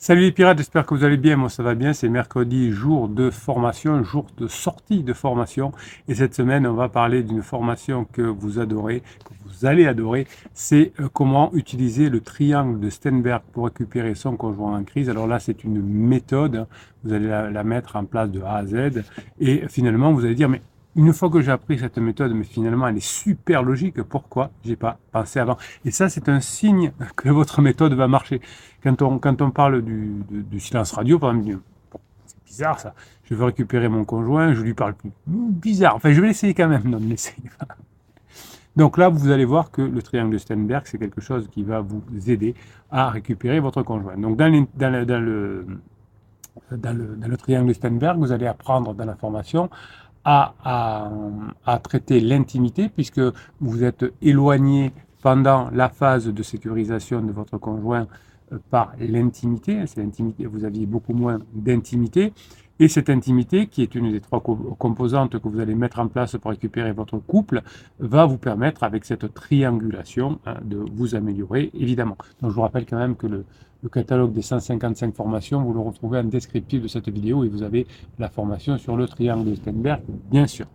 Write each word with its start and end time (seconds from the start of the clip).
Salut 0.00 0.20
les 0.20 0.30
pirates, 0.30 0.58
j'espère 0.58 0.86
que 0.86 0.94
vous 0.94 1.02
allez 1.02 1.16
bien. 1.16 1.34
Moi 1.34 1.48
ça 1.48 1.64
va 1.64 1.74
bien, 1.74 1.92
c'est 1.92 2.08
mercredi, 2.08 2.70
jour 2.70 3.08
de 3.08 3.30
formation, 3.30 4.04
jour 4.04 4.26
de 4.38 4.46
sortie 4.46 5.02
de 5.02 5.12
formation. 5.12 5.72
Et 6.06 6.14
cette 6.14 6.36
semaine, 6.36 6.68
on 6.68 6.74
va 6.74 6.88
parler 6.88 7.24
d'une 7.24 7.42
formation 7.42 8.04
que 8.04 8.22
vous 8.22 8.60
adorez, 8.60 9.02
que 9.24 9.34
vous 9.44 9.66
allez 9.66 9.88
adorer. 9.88 10.28
C'est 10.54 10.92
euh, 11.00 11.08
comment 11.12 11.52
utiliser 11.52 12.10
le 12.10 12.20
triangle 12.20 12.78
de 12.78 12.90
Steinberg 12.90 13.42
pour 13.52 13.64
récupérer 13.64 14.14
son 14.14 14.36
conjoint 14.36 14.78
en 14.78 14.84
crise. 14.84 15.10
Alors 15.10 15.26
là, 15.26 15.40
c'est 15.40 15.64
une 15.64 15.82
méthode. 15.82 16.54
Hein. 16.54 16.66
Vous 17.02 17.12
allez 17.12 17.26
la, 17.26 17.50
la 17.50 17.64
mettre 17.64 17.96
en 17.96 18.04
place 18.04 18.30
de 18.30 18.40
A 18.40 18.54
à 18.54 18.66
Z. 18.66 19.02
Et 19.40 19.64
finalement, 19.68 20.12
vous 20.12 20.24
allez 20.24 20.36
dire, 20.36 20.48
mais 20.48 20.62
une 20.98 21.12
fois 21.12 21.30
que 21.30 21.40
j'ai 21.40 21.52
appris 21.52 21.78
cette 21.78 21.96
méthode, 21.98 22.32
mais 22.34 22.42
finalement 22.42 22.88
elle 22.88 22.96
est 22.96 23.06
super 23.06 23.62
logique, 23.62 24.02
pourquoi 24.02 24.50
j'ai 24.64 24.74
pas 24.74 24.98
pensé 25.12 25.38
avant? 25.38 25.56
Et 25.84 25.92
ça, 25.92 26.08
c'est 26.08 26.28
un 26.28 26.40
signe 26.40 26.92
que 27.16 27.28
votre 27.28 27.62
méthode 27.62 27.94
va 27.94 28.08
marcher. 28.08 28.40
Quand 28.82 29.00
on, 29.02 29.18
quand 29.18 29.40
on 29.40 29.52
parle 29.52 29.82
du, 29.82 30.58
silence 30.58 30.90
radio, 30.92 31.20
par 31.20 31.30
exemple, 31.30 31.60
c'est 32.26 32.44
bizarre 32.44 32.80
ça, 32.80 32.94
je 33.22 33.34
veux 33.36 33.44
récupérer 33.44 33.88
mon 33.88 34.04
conjoint, 34.04 34.54
je 34.54 34.60
lui 34.60 34.74
parle 34.74 34.94
plus. 34.94 35.12
Bizarre, 35.26 35.94
enfin 35.94 36.12
je 36.12 36.20
vais 36.20 36.26
l'essayer 36.26 36.52
quand 36.52 36.68
même, 36.68 36.82
non, 36.84 36.98
pas. 36.98 37.76
Donc 38.74 38.98
là, 38.98 39.08
vous 39.08 39.30
allez 39.30 39.44
voir 39.44 39.70
que 39.70 39.82
le 39.82 40.02
triangle 40.02 40.32
de 40.32 40.38
Steinberg, 40.38 40.82
c'est 40.86 40.98
quelque 40.98 41.20
chose 41.20 41.48
qui 41.48 41.62
va 41.62 41.80
vous 41.80 42.02
aider 42.28 42.54
à 42.90 43.10
récupérer 43.10 43.60
votre 43.60 43.82
conjoint. 43.84 44.16
Donc 44.16 44.36
dans, 44.36 44.48
le, 44.48 44.66
dans, 44.74 44.92
le, 44.92 45.04
dans, 46.76 46.96
le, 46.96 47.16
dans 47.16 47.28
le 47.28 47.36
triangle 47.36 47.68
de 47.68 47.72
Steinberg, 47.72 48.18
vous 48.18 48.32
allez 48.32 48.46
apprendre 48.46 48.94
dans 48.94 49.04
la 49.04 49.14
formation 49.14 49.70
à, 50.24 51.80
traiter 51.82 52.20
l'intimité, 52.20 52.88
puisque 52.88 53.20
vous 53.60 53.84
êtes 53.84 54.04
éloigné 54.22 54.92
pendant 55.22 55.70
la 55.70 55.88
phase 55.88 56.26
de 56.26 56.42
sécurisation 56.42 57.20
de 57.22 57.32
votre 57.32 57.58
conjoint 57.58 58.06
par 58.70 58.92
l'intimité. 58.98 59.86
C'est 59.86 60.00
l'intimité, 60.00 60.46
vous 60.46 60.64
aviez 60.64 60.86
beaucoup 60.86 61.12
moins 61.12 61.38
d'intimité. 61.54 62.32
Et 62.80 62.86
cette 62.86 63.10
intimité, 63.10 63.66
qui 63.66 63.82
est 63.82 63.94
une 63.96 64.12
des 64.12 64.20
trois 64.20 64.40
composantes 64.40 65.38
que 65.40 65.48
vous 65.48 65.58
allez 65.58 65.74
mettre 65.74 65.98
en 65.98 66.06
place 66.06 66.36
pour 66.36 66.52
récupérer 66.52 66.92
votre 66.92 67.18
couple, 67.18 67.62
va 67.98 68.24
vous 68.24 68.38
permettre, 68.38 68.84
avec 68.84 69.04
cette 69.04 69.34
triangulation, 69.34 70.38
hein, 70.46 70.58
de 70.64 70.76
vous 70.92 71.16
améliorer, 71.16 71.70
évidemment. 71.74 72.16
Donc 72.40 72.50
je 72.50 72.54
vous 72.54 72.62
rappelle 72.62 72.86
quand 72.86 72.98
même 72.98 73.16
que 73.16 73.26
le, 73.26 73.44
le 73.82 73.88
catalogue 73.88 74.32
des 74.32 74.42
155 74.42 75.14
formations, 75.14 75.62
vous 75.62 75.72
le 75.72 75.80
retrouvez 75.80 76.18
en 76.18 76.24
descriptif 76.24 76.82
de 76.82 76.88
cette 76.88 77.08
vidéo 77.08 77.42
et 77.42 77.48
vous 77.48 77.64
avez 77.64 77.86
la 78.18 78.28
formation 78.28 78.78
sur 78.78 78.96
le 78.96 79.08
triangle 79.08 79.50
de 79.50 79.54
Steinberg, 79.56 80.02
bien 80.30 80.46
sûr. 80.46 80.66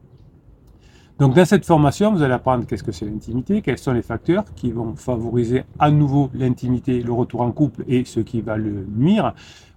Donc 1.24 1.36
dans 1.36 1.46
cette 1.46 1.66
formation, 1.66 2.12
vous 2.12 2.22
allez 2.22 2.34
apprendre 2.34 2.66
qu'est-ce 2.68 2.84
que 2.84 2.92
c'est 2.92 3.06
l'intimité, 3.06 3.62
quels 3.62 3.78
sont 3.78 3.94
les 3.94 4.02
facteurs 4.02 4.44
qui 4.58 4.74
vont 4.74 4.94
favoriser 4.98 5.64
à 5.80 5.90
nouveau 5.90 6.30
l'intimité, 6.34 7.02
le 7.02 7.14
retour 7.14 7.40
en 7.40 7.52
couple 7.54 7.86
et 7.88 8.04
ce 8.04 8.20
qui 8.20 8.42
va 8.42 8.58
le 8.58 8.86
nuire. 8.94 9.34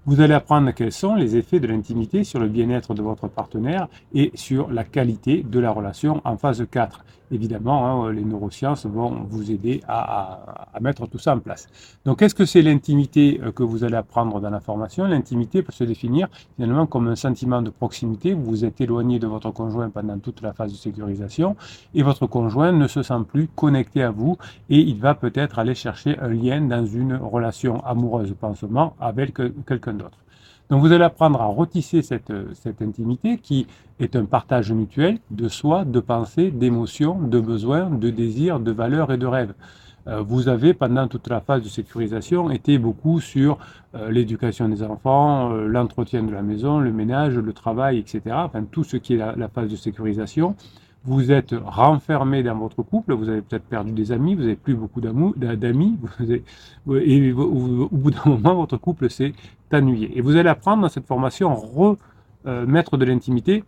Vous 0.06 0.20
allez 0.20 0.34
apprendre 0.34 0.72
quels 0.72 0.90
sont 0.90 1.14
les 1.14 1.36
effets 1.36 1.60
de 1.60 1.68
l'intimité 1.68 2.24
sur 2.24 2.40
le 2.40 2.48
bien-être 2.48 2.94
de 2.94 3.02
votre 3.02 3.28
partenaire 3.28 3.86
et 4.12 4.32
sur 4.34 4.72
la 4.72 4.82
qualité 4.82 5.44
de 5.48 5.60
la 5.60 5.70
relation 5.70 6.20
en 6.24 6.36
phase 6.36 6.66
4. 6.68 7.04
Évidemment, 7.30 8.04
hein, 8.04 8.12
les 8.12 8.24
neurosciences 8.24 8.86
vont 8.86 9.24
vous 9.28 9.50
aider 9.50 9.82
à, 9.88 10.68
mettre 10.80 11.06
tout 11.08 11.18
ça 11.18 11.34
en 11.34 11.40
place. 11.40 11.66
Donc, 12.04 12.20
qu'est-ce 12.20 12.34
que 12.34 12.44
c'est 12.44 12.62
l'intimité 12.62 13.40
euh, 13.42 13.50
que 13.50 13.62
vous 13.62 13.82
allez 13.82 13.96
apprendre 13.96 14.40
dans 14.40 14.50
la 14.50 14.60
formation? 14.60 15.04
L'intimité 15.06 15.62
peut 15.62 15.72
se 15.72 15.84
définir 15.84 16.28
finalement 16.54 16.86
comme 16.86 17.08
un 17.08 17.16
sentiment 17.16 17.62
de 17.62 17.70
proximité. 17.70 18.32
Vous 18.32 18.44
vous 18.44 18.64
êtes 18.64 18.80
éloigné 18.80 19.18
de 19.18 19.26
votre 19.26 19.50
conjoint 19.50 19.90
pendant 19.90 20.18
toute 20.18 20.40
la 20.42 20.52
phase 20.52 20.72
de 20.72 20.76
sécurisation 20.76 21.56
et 21.94 22.02
votre 22.02 22.26
conjoint 22.26 22.70
ne 22.72 22.86
se 22.86 23.02
sent 23.02 23.24
plus 23.28 23.48
connecté 23.48 24.02
à 24.02 24.10
vous 24.10 24.36
et 24.70 24.78
il 24.78 25.00
va 25.00 25.14
peut-être 25.14 25.58
aller 25.58 25.74
chercher 25.74 26.18
un 26.18 26.28
lien 26.28 26.60
dans 26.60 26.86
une 26.86 27.16
relation 27.16 27.84
amoureuse 27.84 28.34
pansement 28.38 28.94
avec 29.00 29.34
quelqu'un 29.66 29.94
d'autre. 29.94 30.18
Donc 30.68 30.80
vous 30.80 30.92
allez 30.92 31.04
apprendre 31.04 31.40
à 31.40 31.46
retisser 31.46 32.02
cette, 32.02 32.32
cette 32.54 32.82
intimité 32.82 33.38
qui 33.38 33.66
est 34.00 34.16
un 34.16 34.24
partage 34.24 34.72
mutuel 34.72 35.18
de 35.30 35.48
soi, 35.48 35.84
de 35.84 36.00
pensée, 36.00 36.50
d'émotions, 36.50 37.20
de 37.20 37.38
besoins, 37.38 37.88
de 37.88 38.10
désirs, 38.10 38.58
de 38.58 38.72
valeurs 38.72 39.12
et 39.12 39.16
de 39.16 39.26
rêves. 39.26 39.54
Euh, 40.08 40.20
vous 40.20 40.48
avez, 40.48 40.72
pendant 40.74 41.08
toute 41.08 41.28
la 41.28 41.40
phase 41.40 41.62
de 41.62 41.68
sécurisation, 41.68 42.50
été 42.50 42.78
beaucoup 42.78 43.20
sur 43.20 43.58
euh, 43.94 44.10
l'éducation 44.10 44.68
des 44.68 44.82
enfants, 44.82 45.52
euh, 45.52 45.66
l'entretien 45.66 46.22
de 46.22 46.32
la 46.32 46.42
maison, 46.42 46.78
le 46.78 46.92
ménage, 46.92 47.34
le 47.34 47.52
travail, 47.52 47.98
etc. 47.98 48.22
Enfin, 48.32 48.64
tout 48.70 48.84
ce 48.84 48.96
qui 48.96 49.14
est 49.14 49.36
la 49.36 49.48
phase 49.48 49.70
de 49.70 49.76
sécurisation 49.76 50.54
vous 51.06 51.30
êtes 51.30 51.54
renfermé 51.64 52.42
dans 52.42 52.56
votre 52.56 52.82
couple, 52.82 53.14
vous 53.14 53.28
avez 53.28 53.40
peut-être 53.40 53.64
perdu 53.64 53.92
des 53.92 54.12
amis, 54.12 54.34
vous 54.34 54.42
n'avez 54.42 54.56
plus 54.56 54.74
beaucoup 54.74 55.00
d'amis, 55.00 55.96
et 56.90 57.32
au, 57.32 57.88
bout 57.90 58.10
d'un 58.10 58.22
moment, 58.26 58.54
votre 58.56 58.76
couple 58.76 59.08
s'est 59.08 59.32
Et 59.72 60.20
vous 60.20 60.36
allez 60.36 60.48
apprendre 60.48 60.82
dans 60.82 60.88
cette 60.88 61.06
formation 61.06 61.54
remettre 61.54 62.94
euh, 62.94 62.98
de 62.98 63.04
l'intimité 63.04 63.64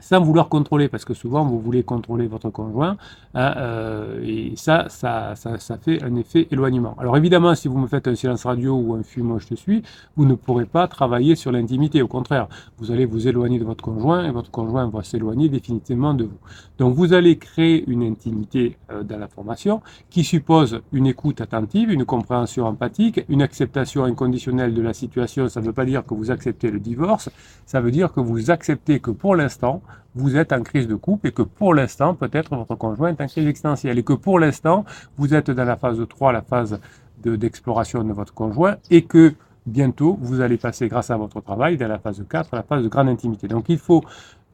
sans 0.00 0.20
vouloir 0.20 0.48
contrôler, 0.48 0.88
parce 0.88 1.04
que 1.04 1.14
souvent 1.14 1.44
vous 1.44 1.60
voulez 1.60 1.82
contrôler 1.82 2.26
votre 2.26 2.50
conjoint, 2.50 2.96
hein, 3.34 3.54
euh, 3.56 4.20
et 4.24 4.54
ça 4.56 4.86
ça, 4.88 5.34
ça, 5.36 5.58
ça, 5.58 5.78
fait 5.78 6.02
un 6.02 6.16
effet 6.16 6.48
éloignement. 6.50 6.96
Alors 6.98 7.16
évidemment, 7.16 7.54
si 7.54 7.68
vous 7.68 7.78
me 7.78 7.86
faites 7.86 8.08
un 8.08 8.14
silence 8.14 8.44
radio 8.44 8.74
ou 8.74 8.94
un 8.94 9.02
fume, 9.02 9.38
je 9.38 9.46
te 9.46 9.54
suis, 9.54 9.82
vous 10.16 10.24
ne 10.24 10.34
pourrez 10.34 10.66
pas 10.66 10.88
travailler 10.88 11.36
sur 11.36 11.52
l'intimité, 11.52 12.02
au 12.02 12.08
contraire, 12.08 12.48
vous 12.78 12.90
allez 12.90 13.06
vous 13.06 13.28
éloigner 13.28 13.58
de 13.58 13.64
votre 13.64 13.84
conjoint, 13.84 14.26
et 14.26 14.30
votre 14.30 14.50
conjoint 14.50 14.88
va 14.88 15.02
s'éloigner 15.02 15.48
définitivement 15.48 16.14
de 16.14 16.24
vous. 16.24 16.38
Donc 16.78 16.94
vous 16.94 17.12
allez 17.12 17.36
créer 17.38 17.84
une 17.88 18.02
intimité 18.02 18.76
euh, 18.90 19.02
dans 19.02 19.18
la 19.18 19.28
formation 19.28 19.82
qui 20.08 20.24
suppose 20.24 20.80
une 20.92 21.06
écoute 21.06 21.40
attentive, 21.40 21.90
une 21.90 22.04
compréhension 22.04 22.66
empathique, 22.66 23.24
une 23.28 23.42
acceptation 23.42 24.04
inconditionnelle 24.04 24.74
de 24.74 24.82
la 24.82 24.94
situation, 24.94 25.48
ça 25.48 25.60
ne 25.60 25.66
veut 25.66 25.72
pas 25.72 25.84
dire 25.84 26.04
que 26.04 26.14
vous 26.14 26.30
acceptez 26.30 26.70
le 26.70 26.80
divorce, 26.80 27.30
ça 27.66 27.80
veut 27.80 27.90
dire 27.90 28.12
que 28.12 28.20
vous 28.20 28.50
acceptez 28.50 29.00
que 29.00 29.10
pour 29.10 29.36
l'instant, 29.36 29.82
vous 30.14 30.36
êtes 30.36 30.52
en 30.52 30.62
crise 30.62 30.88
de 30.88 30.94
couple 30.94 31.28
et 31.28 31.32
que 31.32 31.42
pour 31.42 31.74
l'instant, 31.74 32.14
peut-être 32.14 32.56
votre 32.56 32.74
conjoint 32.74 33.10
est 33.10 33.20
en 33.20 33.26
crise 33.26 33.46
existentielle 33.46 33.98
et 33.98 34.02
que 34.02 34.12
pour 34.12 34.38
l'instant, 34.38 34.84
vous 35.16 35.34
êtes 35.34 35.50
dans 35.50 35.64
la 35.64 35.76
phase 35.76 36.00
3, 36.08 36.32
la 36.32 36.42
phase 36.42 36.80
d'exploration 37.22 38.02
de, 38.02 38.12
votre 38.12 38.34
conjoint 38.34 38.76
et 38.90 39.02
que 39.02 39.34
bientôt, 39.66 40.18
vous 40.20 40.40
allez 40.40 40.56
passer 40.56 40.88
grâce 40.88 41.10
à 41.10 41.16
votre 41.16 41.40
travail 41.40 41.76
dans 41.76 41.88
la 41.88 41.98
phase 41.98 42.24
4, 42.28 42.54
la 42.54 42.62
phase 42.62 42.82
de 42.82 42.88
grande 42.88 43.08
intimité. 43.08 43.46
Donc 43.46 43.66
il 43.68 43.78
faut 43.78 44.02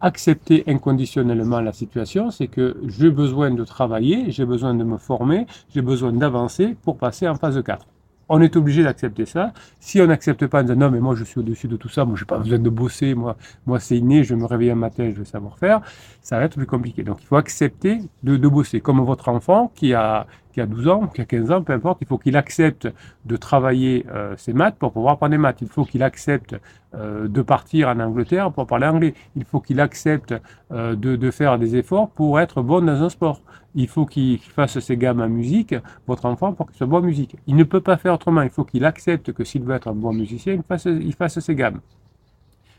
accepter 0.01 0.65
inconditionnellement 0.67 1.61
la 1.61 1.73
situation, 1.73 2.31
c'est 2.31 2.49
que 2.49 2.77
j'ai 2.87 3.11
besoin 3.11 3.51
de 3.51 3.65
travailler, 3.65 4.31
j'ai 4.31 4.45
besoin 4.45 4.75
de 4.75 4.85
me 4.85 4.99
former, 4.99 5.47
j'ai 5.75 5.81
besoin 5.81 6.13
d'avancer 6.13 6.77
pour 6.83 6.99
passer 6.99 7.27
en 7.27 7.35
phase 7.35 7.63
4 7.63 7.87
on 8.29 8.41
est 8.41 8.57
obligé 8.57 8.83
d'accepter 8.83 9.27
ça. 9.27 9.53
Si 9.81 10.01
on 10.01 10.07
n'accepte 10.07 10.47
pas 10.47 10.61
en 10.61 10.63
disant 10.63 10.77
non, 10.77 10.91
mais 10.91 11.01
moi 11.01 11.15
je 11.15 11.25
suis 11.25 11.41
au-dessus 11.41 11.69
de 11.69 11.77
tout 11.77 11.89
ça, 11.89 12.05
moi 12.05 12.17
j'ai 12.19 12.25
pas 12.25 12.39
besoin 12.39 12.59
de 12.59 12.71
bosser, 12.71 13.15
moi, 13.15 13.37
moi 13.67 13.81
c'est 13.81 13.97
inné, 13.97 14.25
je 14.25 14.35
me 14.35 14.45
réveille 14.45 14.71
un 14.71 14.75
matin, 14.77 15.11
je 15.13 15.19
veux 15.19 15.25
savoir 15.25 15.59
faire, 15.59 15.81
ça 16.23 16.39
va 16.39 16.45
être 16.45 16.57
plus 16.57 16.67
compliqué. 16.67 17.03
Donc 17.03 17.19
il 17.23 17.27
faut 17.27 17.37
accepter 17.37 18.01
de, 18.23 18.37
de 18.37 18.49
bosser. 18.49 18.81
Comme 18.81 19.01
votre 19.01 19.29
enfant 19.29 19.73
qui 19.75 19.95
a, 19.95 20.27
qui 20.57 20.63
a 20.63 20.67
12 20.67 20.89
ans, 20.89 21.07
qui 21.09 21.21
a 21.21 21.27
15 21.27 21.53
ans, 21.53 21.63
peu 21.63 21.75
importe, 21.75 21.99
il 22.01 22.07
faut 22.07 22.17
qu'il 22.17 22.35
accepte 22.35 22.89
de 23.27 23.37
travailler 23.37 24.07
euh, 24.11 24.35
ses 24.39 24.55
maths 24.55 24.77
pour 24.79 24.91
pouvoir 24.91 25.19
parler 25.19 25.37
maths. 25.37 25.59
Il 25.61 25.69
faut 25.69 25.85
qu'il 25.85 26.03
accepte 26.03 26.57
euh, 26.95 27.29
de 27.29 27.43
partir 27.43 27.89
en 27.89 28.01
Angleterre 28.01 28.51
pour 28.51 28.67
parler 28.67 28.87
anglais. 28.87 29.13
Il 29.37 29.45
faut 29.45 29.61
qu'il 29.61 29.81
accepte 29.81 30.35
euh, 30.73 30.97
de, 30.97 31.31
faire 31.31 31.59
des 31.59 31.77
efforts 31.77 32.09
pour 32.09 32.41
être 32.41 32.63
bon 32.63 32.81
dans 32.81 33.03
un 33.03 33.11
sport. 33.11 33.43
Il 33.75 33.87
faut 33.87 34.07
qu'il 34.07 34.39
fasse 34.39 34.79
ses 34.79 34.97
gammes 34.97 35.21
en 35.21 35.29
musique, 35.29 35.75
votre 36.07 36.25
enfant, 36.25 36.55
pour 36.55 36.69
qu'il 36.69 36.77
soit 36.79 36.87
bon 36.87 37.01
en 37.01 37.03
musique. 37.03 37.37
Il 37.47 37.57
ne 37.57 37.65
peut 37.65 37.83
pas 37.83 37.99
faire 37.99 38.15
autrement. 38.15 38.41
Il 38.41 38.49
faut 38.49 38.65
qu'il 38.65 38.87
accepte 38.87 39.35
que 39.35 39.45
s'il 39.45 39.63
veut 39.63 39.75
être 39.75 39.89
un 39.89 39.95
bon 39.95 40.15
musicien, 40.15 40.55
il 40.55 40.63
fasse, 40.63 40.87
il 40.87 41.13
fasse 41.13 41.39
ses 41.39 41.55
gammes. 41.55 41.81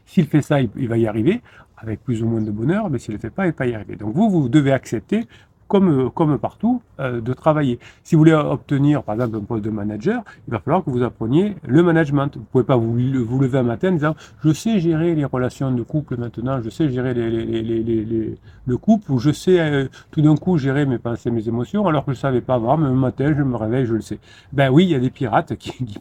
S'il 0.08 0.26
fait 0.26 0.42
ça, 0.42 0.62
il, 0.62 0.88
va 0.88 0.98
y 0.98 1.06
arriver, 1.06 1.42
avec 1.78 2.04
plus 2.04 2.24
ou 2.24 2.28
moins 2.28 2.42
de 2.42 2.50
bonheur, 2.50 2.90
mais 2.90 2.98
s'il 2.98 3.12
ne 3.12 3.18
le 3.18 3.22
fait 3.22 3.30
pas, 3.30 3.44
il 3.44 3.50
ne 3.50 3.52
va 3.52 3.58
pas 3.58 3.68
y 3.68 3.76
arriver. 3.76 3.98
Donc 3.98 4.16
vous, 4.16 4.30
vous 4.30 4.50
devez 4.50 4.72
accepter 4.72 5.28
comme, 5.68 6.10
comme 6.12 6.38
partout, 6.38 6.82
euh, 7.00 7.22
de 7.22 7.34
travailler. 7.34 7.80
Si 8.04 8.16
vous 8.16 8.20
voulez 8.20 8.34
obtenir, 8.34 9.04
par 9.04 9.16
exemple, 9.16 9.38
un 9.38 9.42
poste 9.42 9.64
de 9.64 9.70
manager, 9.70 10.24
il 10.48 10.52
va 10.52 10.60
falloir 10.60 10.84
que 10.84 10.90
vous 10.90 11.04
appreniez 11.04 11.56
le 11.66 11.84
management. 11.84 12.36
Vous 12.36 12.42
ne 12.42 12.46
pouvez 12.46 12.64
pas 12.64 12.78
vous, 12.78 12.94
vous, 12.94 13.40
lever 13.40 13.60
un 13.60 13.64
matin 13.64 13.90
en 13.90 13.94
disant 13.94 14.16
«je 14.44 14.54
sais 14.54 14.80
gérer 14.80 15.16
les 15.16 15.26
relations 15.26 15.72
de 15.72 15.84
couple 15.84 16.18
maintenant, 16.18 16.62
je 16.62 16.70
sais 16.70 16.90
gérer 16.90 17.14
les, 17.14 17.30
les, 17.30 17.84
les, 17.84 18.38
le 18.66 18.78
couple, 18.78 19.12
ou 19.12 19.20
je 19.20 19.32
sais 19.32 19.60
euh, 19.60 19.88
tout 20.12 20.22
d'un 20.22 20.36
coup 20.36 20.58
gérer 20.58 20.86
mes 20.86 20.98
pensées, 20.98 21.32
mes 21.32 21.48
émotions, 21.48 21.88
alors 21.88 22.06
que 22.06 22.14
je 22.14 22.18
ne 22.18 22.22
savais 22.22 22.42
pas 22.42 22.56
avant, 22.56 22.78
mais 22.78 22.88
un 22.88 22.94
matin, 22.94 23.34
je 23.38 23.44
me 23.44 23.56
réveille, 23.56 23.86
je 23.86 23.94
le 23.94 24.02
sais.» 24.02 24.20
Ben 24.54 24.70
oui, 24.70 24.86
il 24.86 24.92
y 24.92 24.96
a 24.96 25.00
des 25.00 25.10
pirates 25.10 25.56
qui, 25.56 26.00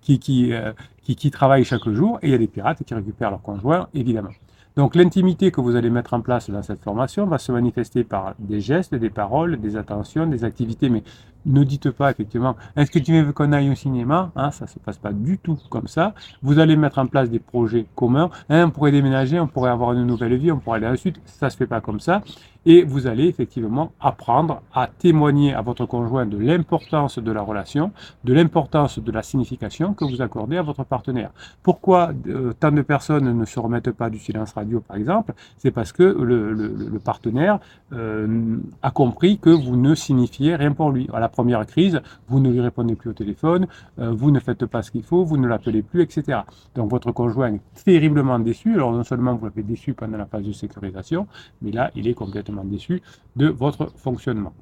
qui, 0.00 0.18
qui, 0.18 0.52
euh, 0.52 0.72
qui, 1.02 1.16
qui 1.16 1.30
travaillent 1.30 1.64
chaque 1.64 1.88
jour, 1.88 2.18
et 2.22 2.28
il 2.28 2.30
y 2.32 2.34
a 2.34 2.38
des 2.38 2.46
pirates 2.48 2.82
qui 2.84 2.94
récupèrent 2.94 3.30
leurs 3.30 3.42
conjoints, 3.42 3.88
évidemment. 3.94 4.30
Donc 4.76 4.96
l'intimité 4.96 5.52
que 5.52 5.60
vous 5.60 5.76
allez 5.76 5.90
mettre 5.90 6.14
en 6.14 6.20
place 6.20 6.50
dans 6.50 6.62
cette 6.62 6.82
formation 6.82 7.26
va 7.26 7.38
se 7.38 7.52
manifester 7.52 8.02
par 8.02 8.34
des 8.40 8.60
gestes, 8.60 8.94
des 8.94 9.10
paroles, 9.10 9.60
des 9.60 9.76
attentions, 9.76 10.26
des 10.26 10.42
activités, 10.42 10.88
mais 10.88 11.04
Ne 11.46 11.64
dites 11.64 11.90
pas 11.90 12.10
effectivement, 12.10 12.56
est-ce 12.76 12.90
que 12.90 12.98
tu 12.98 13.22
veux 13.22 13.32
qu'on 13.32 13.52
aille 13.52 13.70
au 13.70 13.74
cinéma? 13.74 14.30
Hein, 14.36 14.50
Ça 14.50 14.64
ne 14.64 14.70
se 14.70 14.78
passe 14.78 14.98
pas 14.98 15.12
du 15.12 15.38
tout 15.38 15.58
comme 15.68 15.88
ça. 15.88 16.14
Vous 16.42 16.58
allez 16.58 16.76
mettre 16.76 16.98
en 16.98 17.06
place 17.06 17.30
des 17.30 17.38
projets 17.38 17.86
communs. 17.94 18.30
Hein, 18.48 18.66
on 18.66 18.70
pourrait 18.70 18.92
déménager, 18.92 19.38
on 19.38 19.46
pourrait 19.46 19.70
avoir 19.70 19.92
une 19.92 20.06
nouvelle 20.06 20.36
vie, 20.36 20.50
on 20.50 20.58
pourrait 20.58 20.78
aller 20.78 20.86
à 20.86 20.90
la 20.90 20.96
suite. 20.96 21.20
Ça 21.26 21.46
ne 21.46 21.50
se 21.50 21.56
fait 21.56 21.66
pas 21.66 21.80
comme 21.80 22.00
ça. 22.00 22.22
Et 22.66 22.82
vous 22.82 23.06
allez 23.06 23.26
effectivement 23.26 23.92
apprendre 24.00 24.62
à 24.72 24.86
témoigner 24.86 25.52
à 25.52 25.60
votre 25.60 25.84
conjoint 25.84 26.24
de 26.24 26.38
l'importance 26.38 27.18
de 27.18 27.30
la 27.30 27.42
relation, 27.42 27.92
de 28.24 28.32
l'importance 28.32 28.98
de 28.98 29.12
la 29.12 29.22
signification 29.22 29.92
que 29.92 30.04
vous 30.04 30.22
accordez 30.22 30.56
à 30.56 30.62
votre 30.62 30.84
partenaire. 30.84 31.30
Pourquoi 31.62 32.12
euh, 32.26 32.54
tant 32.58 32.72
de 32.72 32.80
personnes 32.82 33.36
ne 33.36 33.44
se 33.44 33.60
remettent 33.60 33.90
pas 33.90 34.08
du 34.08 34.18
silence 34.18 34.52
radio, 34.52 34.80
par 34.80 34.96
exemple? 34.96 35.34
C'est 35.58 35.72
parce 35.72 35.92
que 35.92 36.04
le, 36.04 36.98
partenaire 37.04 37.58
euh, 37.92 38.56
a 38.82 38.90
compris 38.90 39.38
que 39.38 39.50
vous 39.50 39.76
ne 39.76 39.94
signifiez 39.94 40.56
rien 40.56 40.72
pour 40.72 40.90
lui. 40.90 41.08
À 41.12 41.20
la 41.20 41.28
première 41.38 41.66
crise, 41.66 42.00
vous 42.28 42.40
ne 42.40 42.50
lui 42.50 42.60
répondez 42.60 42.94
plus 42.94 43.10
au 43.10 43.12
téléphone, 43.12 43.66
euh, 43.98 44.12
vous 44.12 44.30
ne 44.30 44.40
faites 44.40 44.66
pas 44.66 44.82
ce 44.82 44.90
qu'il 44.92 45.02
faut, 45.02 45.24
vous 45.24 45.36
ne 45.36 45.48
l'appelez 45.48 45.82
plus, 45.82 46.02
etc. 46.02 46.40
Donc 46.76 46.90
votre 46.90 47.10
conjoint 47.12 47.54
est 47.54 47.84
terriblement 47.84 48.38
déçu. 48.38 48.74
Alors 48.74 48.92
non 48.92 49.04
seulement 49.04 49.34
vous 49.34 49.46
l'avez 49.46 49.64
déçu 49.64 49.94
pendant 49.94 50.18
la 50.18 50.26
phase 50.26 50.44
de 50.44 50.52
sécurisation, 50.52 51.26
mais 51.60 51.72
là, 51.72 51.90
il 51.96 52.06
est 52.08 52.14
complètement 52.14 52.64
déçu 52.64 53.02
de 53.36 53.48
votre 53.48 53.90
fonctionnement. 53.96 54.52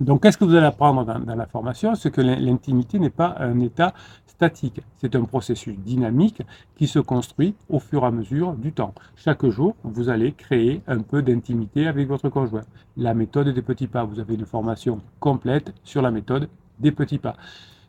Donc, 0.00 0.22
qu'est-ce 0.22 0.38
que 0.38 0.46
vous 0.46 0.54
allez 0.54 0.66
apprendre 0.66 1.04
dans, 1.04 1.34
la 1.34 1.46
formation? 1.46 1.94
C'est 1.94 2.10
que 2.10 2.22
l'intimité 2.22 2.98
n'est 2.98 3.10
pas 3.10 3.36
un 3.38 3.60
état 3.60 3.92
statique. 4.26 4.80
C'est 4.96 5.14
un 5.14 5.24
processus 5.24 5.76
dynamique 5.78 6.42
qui 6.76 6.86
se 6.86 6.98
construit 6.98 7.54
au 7.68 7.78
fur 7.78 8.02
et 8.04 8.06
à 8.06 8.10
mesure 8.10 8.54
du 8.54 8.72
temps. 8.72 8.94
Chaque 9.14 9.44
jour, 9.46 9.76
vous 9.84 10.08
allez 10.08 10.32
créer 10.32 10.80
un 10.86 11.00
peu 11.00 11.20
d'intimité 11.20 11.86
avec 11.86 12.08
votre 12.08 12.30
conjoint. 12.30 12.62
La 12.96 13.12
méthode 13.12 13.50
des 13.50 13.60
petits 13.60 13.88
pas. 13.88 14.04
Vous 14.04 14.18
avez 14.18 14.34
une 14.36 14.46
formation 14.46 15.02
complète 15.18 15.74
sur 15.84 16.00
la 16.00 16.10
méthode 16.10 16.48
des 16.78 16.92
petits 16.92 17.18
pas. 17.18 17.36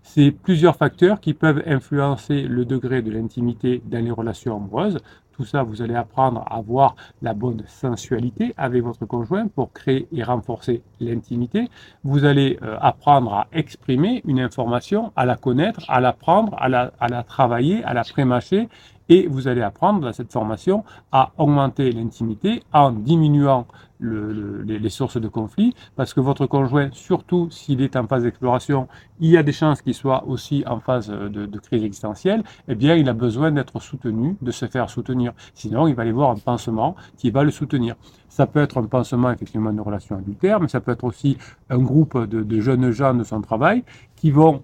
C'est 0.04 0.32
plusieurs 0.32 0.76
facteurs 0.76 1.22
qui 1.22 1.34
peuvent 1.34 1.64
influencer 1.66 2.42
le 2.42 2.66
degré 2.66 3.02
de 3.02 3.12
l'intimité 3.12 3.82
dans 3.86 4.04
les 4.04 4.12
relations 4.12 4.58
amoureuses 4.58 4.98
ça, 5.44 5.64
vous 5.64 5.82
allez 5.82 5.96
apprendre 5.96 6.44
à 6.48 6.58
avoir 6.58 6.96
la 7.22 7.34
bonne 7.34 7.64
sensualité 7.68 8.54
avec 8.58 8.84
votre 8.84 9.06
conjoint 9.06 9.48
pour 9.48 9.72
créer 9.74 10.08
et 10.12 10.24
renforcer 10.24 10.82
l'intimité. 11.00 11.70
Vous 12.04 12.26
allez 12.26 12.60
euh, 12.62 12.78
apprendre 12.82 13.34
à 13.34 13.48
exprimer 13.52 14.22
une 14.26 14.40
information, 14.40 15.12
à 15.16 15.26
la 15.26 15.36
connaître, 15.36 15.82
à 15.88 16.00
l'apprendre, 16.00 16.56
à 16.60 16.70
la, 16.70 16.92
à 17.00 17.08
la 17.08 17.24
travailler, 17.24 17.84
à 17.84 17.94
la 17.94 18.04
prémâcher. 18.04 18.70
Et 19.10 19.28
vous 19.28 19.48
allez 19.48 19.62
apprendre 19.62 20.00
dans 20.00 20.14
cette 20.14 20.32
formation 20.32 20.86
à 21.12 21.32
augmenter 21.38 21.92
l'intimité 21.92 22.64
en 22.72 22.92
diminuant 22.92 23.66
les, 24.02 24.90
sources 24.90 25.20
de 25.20 25.28
conflit, 25.28 25.74
parce 25.96 26.14
que 26.14 26.20
votre 26.20 26.46
conjoint, 26.46 26.90
surtout 26.92 27.50
s'il 27.50 27.82
est 27.82 27.96
en 27.96 28.08
phase 28.08 28.24
d'exploration, 28.24 28.88
il 29.20 29.30
y 29.30 29.38
a 29.38 29.44
des 29.44 29.52
chances 29.52 29.82
qu'il 29.82 29.94
soit 29.94 30.26
aussi 30.28 30.64
en 30.68 30.80
phase 30.80 31.10
de, 31.10 31.60
crise 31.60 31.84
existentielle, 31.84 32.44
eh 32.68 32.76
bien, 32.76 32.96
il 32.96 33.08
a 33.08 33.14
besoin 33.14 33.52
d'être 33.52 33.80
soutenu, 33.80 34.36
de 34.42 34.52
se 34.52 34.66
faire 34.66 34.90
soutenir. 34.90 35.34
Sinon, 35.54 35.88
il 35.88 35.96
va 35.96 36.02
aller 36.02 36.12
voir 36.12 36.32
un 36.32 36.38
pansement 36.38 36.96
qui 37.18 37.30
va 37.30 37.44
le 37.44 37.52
soutenir. 37.52 37.96
Ça 38.30 38.48
peut 38.48 38.62
être 38.62 38.78
un 38.78 38.86
pansement, 38.86 39.32
effectivement, 39.32 39.72
de 39.72 39.82
relation 39.82 40.18
adultère, 40.18 40.60
mais 40.60 40.68
ça 40.68 40.80
peut 40.80 40.92
être 40.92 41.04
aussi 41.04 41.38
un 41.70 41.80
groupe 41.80 42.18
de, 42.18 42.60
jeunes 42.60 42.92
gens 42.92 43.14
de 43.14 43.24
son 43.24 43.42
travail 43.42 43.84
qui 44.16 44.32
vont 44.32 44.64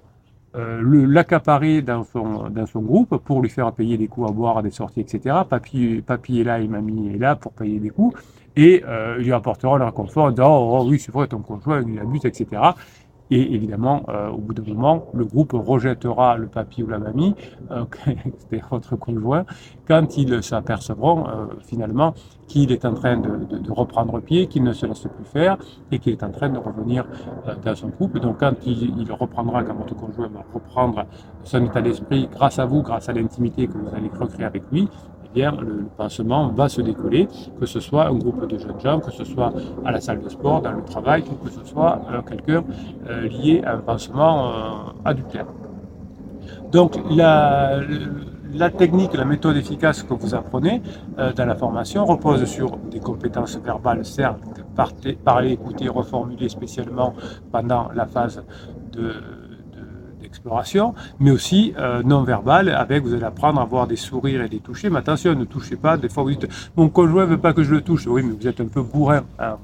l'accaparer 0.54 1.82
dans 1.82 2.04
son, 2.04 2.50
dans 2.50 2.66
son 2.66 2.82
groupe 2.82 3.18
pour 3.18 3.42
lui 3.42 3.50
faire 3.50 3.72
payer 3.74 3.98
des 3.98 4.08
coups 4.08 4.30
à 4.30 4.32
boire, 4.32 4.58
à 4.58 4.62
des 4.64 4.72
sorties, 4.72 5.02
etc. 5.02 5.36
Papy, 5.48 6.02
est 6.40 6.44
là 6.44 6.60
et 6.60 6.68
mamie 6.68 7.14
est 7.14 7.20
là 7.20 7.36
pour 7.36 7.52
payer 7.52 7.80
des 7.80 7.90
coups 7.90 8.20
et 8.58 8.84
euh, 8.88 9.18
lui 9.18 9.32
apporteront 9.32 9.78
leur 9.78 9.94
confort 9.94 10.26
en 10.26 10.32
disant 10.32 10.58
oh, 10.58 10.86
oui 10.90 11.00
c'est 11.00 11.12
vrai 11.12 11.28
ton 11.28 11.40
conjoint 11.40 11.84
il 11.88 12.00
abuse 12.00 12.26
etc 12.26 12.48
et 13.32 13.54
évidemment 13.54 14.04
euh, 14.10 14.30
au 14.30 14.38
bout 14.38 14.54
d'un 14.54 14.74
moment 14.74 15.06
le 15.14 15.26
groupe 15.26 15.54
rejettera 15.54 16.38
le 16.38 16.48
papy 16.48 16.84
ou 16.84 16.88
la 16.88 17.00
mamie 17.00 17.36
euh, 17.72 17.86
c'est 18.50 18.62
votre 18.70 18.96
conjoint 18.96 19.46
quand 19.88 20.18
ils 20.18 20.44
s'apercevront 20.44 21.28
euh, 21.28 21.46
finalement 21.66 22.14
qu'il 22.48 22.72
est 22.72 22.86
en 22.86 22.94
train 22.94 23.18
de, 23.18 23.46
de, 23.46 23.58
de 23.58 23.72
reprendre 23.72 24.20
pied 24.22 24.48
qu'il 24.48 24.64
ne 24.64 24.74
se 24.74 24.86
laisse 24.86 25.02
plus 25.02 25.26
faire 25.26 25.58
et 25.92 26.00
qu'il 26.00 26.14
est 26.14 26.24
en 26.24 26.32
train 26.32 26.50
de 26.50 26.58
revenir 26.58 27.06
euh, 27.48 27.56
dans 27.64 27.76
son 27.76 27.90
couple. 27.90 28.20
Donc 28.20 28.40
quand 28.40 28.54
il, 28.66 29.00
il, 29.00 29.12
reprendra 29.12 29.64
quand 29.64 29.76
votre 29.76 29.96
conjoint 29.96 30.28
va 30.28 30.44
reprendre 30.54 31.06
son 31.44 31.66
état 31.66 31.82
d'esprit 31.82 32.30
grâce 32.32 32.60
à 32.60 32.66
vous 32.66 32.82
grâce 32.82 33.10
à 33.10 33.14
l'intimité 33.14 33.68
que 33.68 33.78
vous 33.78 33.88
allez 33.94 34.10
recréer 34.18 34.46
avec 34.46 34.64
lui 34.72 34.88
le, 35.38 35.86
pansement 35.98 36.50
va 36.50 36.70
se 36.70 36.82
décoller, 36.82 37.28
que 37.60 37.66
ce 37.66 37.80
soit 37.80 38.08
un 38.08 38.16
groupe 38.16 38.48
de 38.48 38.58
jeunes 38.58 38.80
gens, 38.80 39.00
que 39.00 39.12
ce 39.12 39.24
soit 39.24 39.54
à 39.86 39.92
la 39.92 40.00
salle 40.00 40.22
de 40.22 40.30
sport, 40.30 40.62
dans 40.62 40.72
le 40.72 40.84
travail, 40.84 41.24
que 41.24 41.50
ce 41.50 41.64
soit 41.66 42.02
euh, 42.12 42.22
quelqu'un 42.22 42.64
euh, 43.10 43.28
lié 43.28 43.62
à 43.66 43.76
un 43.76 43.80
pansement 43.80 44.48
euh, 44.48 44.52
adultère. 45.06 45.48
Donc 46.72 47.00
la, 47.10 47.80
la, 48.54 48.70
technique, 48.70 49.14
la 49.14 49.26
méthode 49.26 49.58
efficace 49.58 50.04
que 50.04 50.14
vous 50.14 50.36
apprenez 50.36 50.82
dans 51.18 51.46
la 51.46 51.56
formation 51.56 52.06
repose 52.06 52.44
sur 52.46 52.78
des 52.92 53.00
compétences 53.00 53.58
verbales, 53.58 54.04
certes, 54.06 54.42
parler, 55.24 55.52
écouter, 55.52 55.88
reformuler 55.88 56.50
spécialement 56.50 57.14
pendant 57.52 57.90
la 57.96 58.06
phase 58.06 58.44
de 58.92 59.14
exploration, 60.28 60.94
mais 61.20 61.32
aussi 61.32 61.74
euh, 61.78 62.04
non 62.04 62.24
verbal, 62.24 62.70
avec 62.70 63.04
vous 63.04 63.14
allez 63.14 63.24
apprendre 63.24 63.60
à 63.60 63.64
avoir 63.64 63.88
des 63.88 63.96
sourires 63.96 64.44
et 64.44 64.50
des 64.50 64.60
toucher. 64.60 64.90
Mais 64.90 65.00
attention, 65.00 65.34
ne 65.34 65.46
touchez 65.46 65.76
pas. 65.76 65.98
Des 65.98 66.10
fois, 66.10 66.24
vous 66.24 66.32
dites 66.32 66.48
mon 66.76 66.90
conjoint 66.90 67.26
veut 67.26 67.38
pas 67.38 67.54
que 67.54 67.64
je 67.64 67.72
le 67.72 67.82
touche. 67.82 68.06
Oui, 68.08 68.24
mais 68.24 68.34
vous 68.40 68.48
êtes 68.48 68.62
un 68.62 68.68
peu 68.68 68.84
bourrin. 68.84 69.24
Hein. 69.40 69.58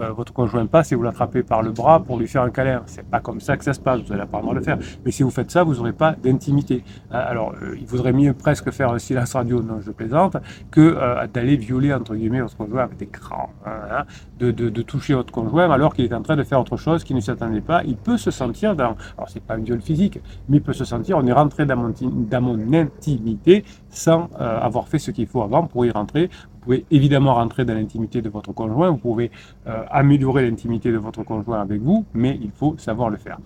Euh, 0.00 0.12
votre 0.12 0.32
conjoint 0.32 0.64
passe 0.66 0.92
et 0.92 0.94
vous 0.94 1.02
l'attrapez 1.02 1.42
par 1.42 1.62
le 1.62 1.72
bras 1.72 2.00
pour 2.00 2.18
lui 2.18 2.28
faire 2.28 2.42
un 2.42 2.50
câlin. 2.50 2.82
C'est 2.86 3.04
pas 3.04 3.20
comme 3.20 3.40
ça 3.40 3.56
que 3.56 3.64
ça 3.64 3.72
se 3.72 3.80
passe, 3.80 4.00
vous 4.00 4.12
allez 4.12 4.22
apprendre 4.22 4.50
à 4.50 4.54
le 4.54 4.62
faire. 4.62 4.78
Mais 5.04 5.10
si 5.10 5.22
vous 5.22 5.30
faites 5.30 5.50
ça, 5.50 5.64
vous 5.64 5.74
n'aurez 5.74 5.92
pas 5.92 6.12
d'intimité. 6.12 6.84
Euh, 7.12 7.30
alors, 7.30 7.54
il 7.78 7.86
vaudrait 7.86 8.12
mieux 8.12 8.32
presque 8.32 8.70
faire 8.70 8.92
un 8.92 8.98
silence 8.98 9.32
radio, 9.32 9.60
non, 9.62 9.80
je 9.80 9.90
plaisante, 9.90 10.36
que 10.70 11.26
d'aller 11.32 11.56
violer, 11.56 11.92
entre 11.92 12.14
guillemets, 12.14 12.40
votre 12.40 12.56
conjoint 12.56 12.84
avec 12.84 12.96
des 12.96 13.06
crans, 13.06 13.50
hein, 13.66 13.70
hein, 13.90 14.04
de, 14.38 14.82
toucher 14.82 15.14
votre 15.14 15.32
conjoint 15.32 15.70
alors 15.70 15.94
qu'il 15.94 16.04
est 16.04 16.14
en 16.14 16.22
train 16.22 16.36
de 16.36 16.42
faire 16.42 16.60
autre 16.60 16.76
chose 16.76 17.04
qu'il 17.04 17.16
ne 17.16 17.20
s'attendait 17.20 17.60
pas. 17.60 17.82
Il 17.84 17.96
peut 17.96 18.16
se 18.16 18.30
sentir 18.30 18.76
dans, 18.76 18.96
alors 19.16 19.28
c'est 19.28 19.42
pas 19.42 19.54
un 19.54 19.58
viol 19.58 19.80
physique, 19.80 20.17
mais 20.48 20.58
il 20.58 20.62
peut 20.62 20.72
se 20.72 20.84
sentir, 20.84 21.16
on 21.18 21.26
est 21.26 21.32
rentré 21.32 21.66
dans 21.66 21.76
mon, 21.76 22.72
intimité 22.72 23.64
sans 23.90 24.28
avoir 24.38 24.88
fait 24.88 24.98
ce 24.98 25.10
qu'il 25.10 25.26
faut 25.26 25.42
avant 25.42 25.66
pour 25.66 25.84
y 25.86 25.90
rentrer 25.90 26.30
pouvez 26.68 26.84
évidemment 26.90 27.34
rentrer 27.34 27.64
dans 27.64 27.72
l'intimité 27.72 28.20
de 28.20 28.28
votre 28.28 28.52
conjoint, 28.52 28.90
vous 28.90 28.98
pouvez 28.98 29.30
euh, 29.66 29.84
améliorer 29.90 30.48
l'intimité 30.48 30.92
de 30.92 30.98
votre 30.98 31.22
conjoint 31.22 31.62
avec 31.62 31.80
vous, 31.80 32.04
mais 32.12 32.38
il 32.42 32.50
faut 32.50 32.76
savoir 32.76 33.08
le 33.08 33.16
faire. 33.16 33.38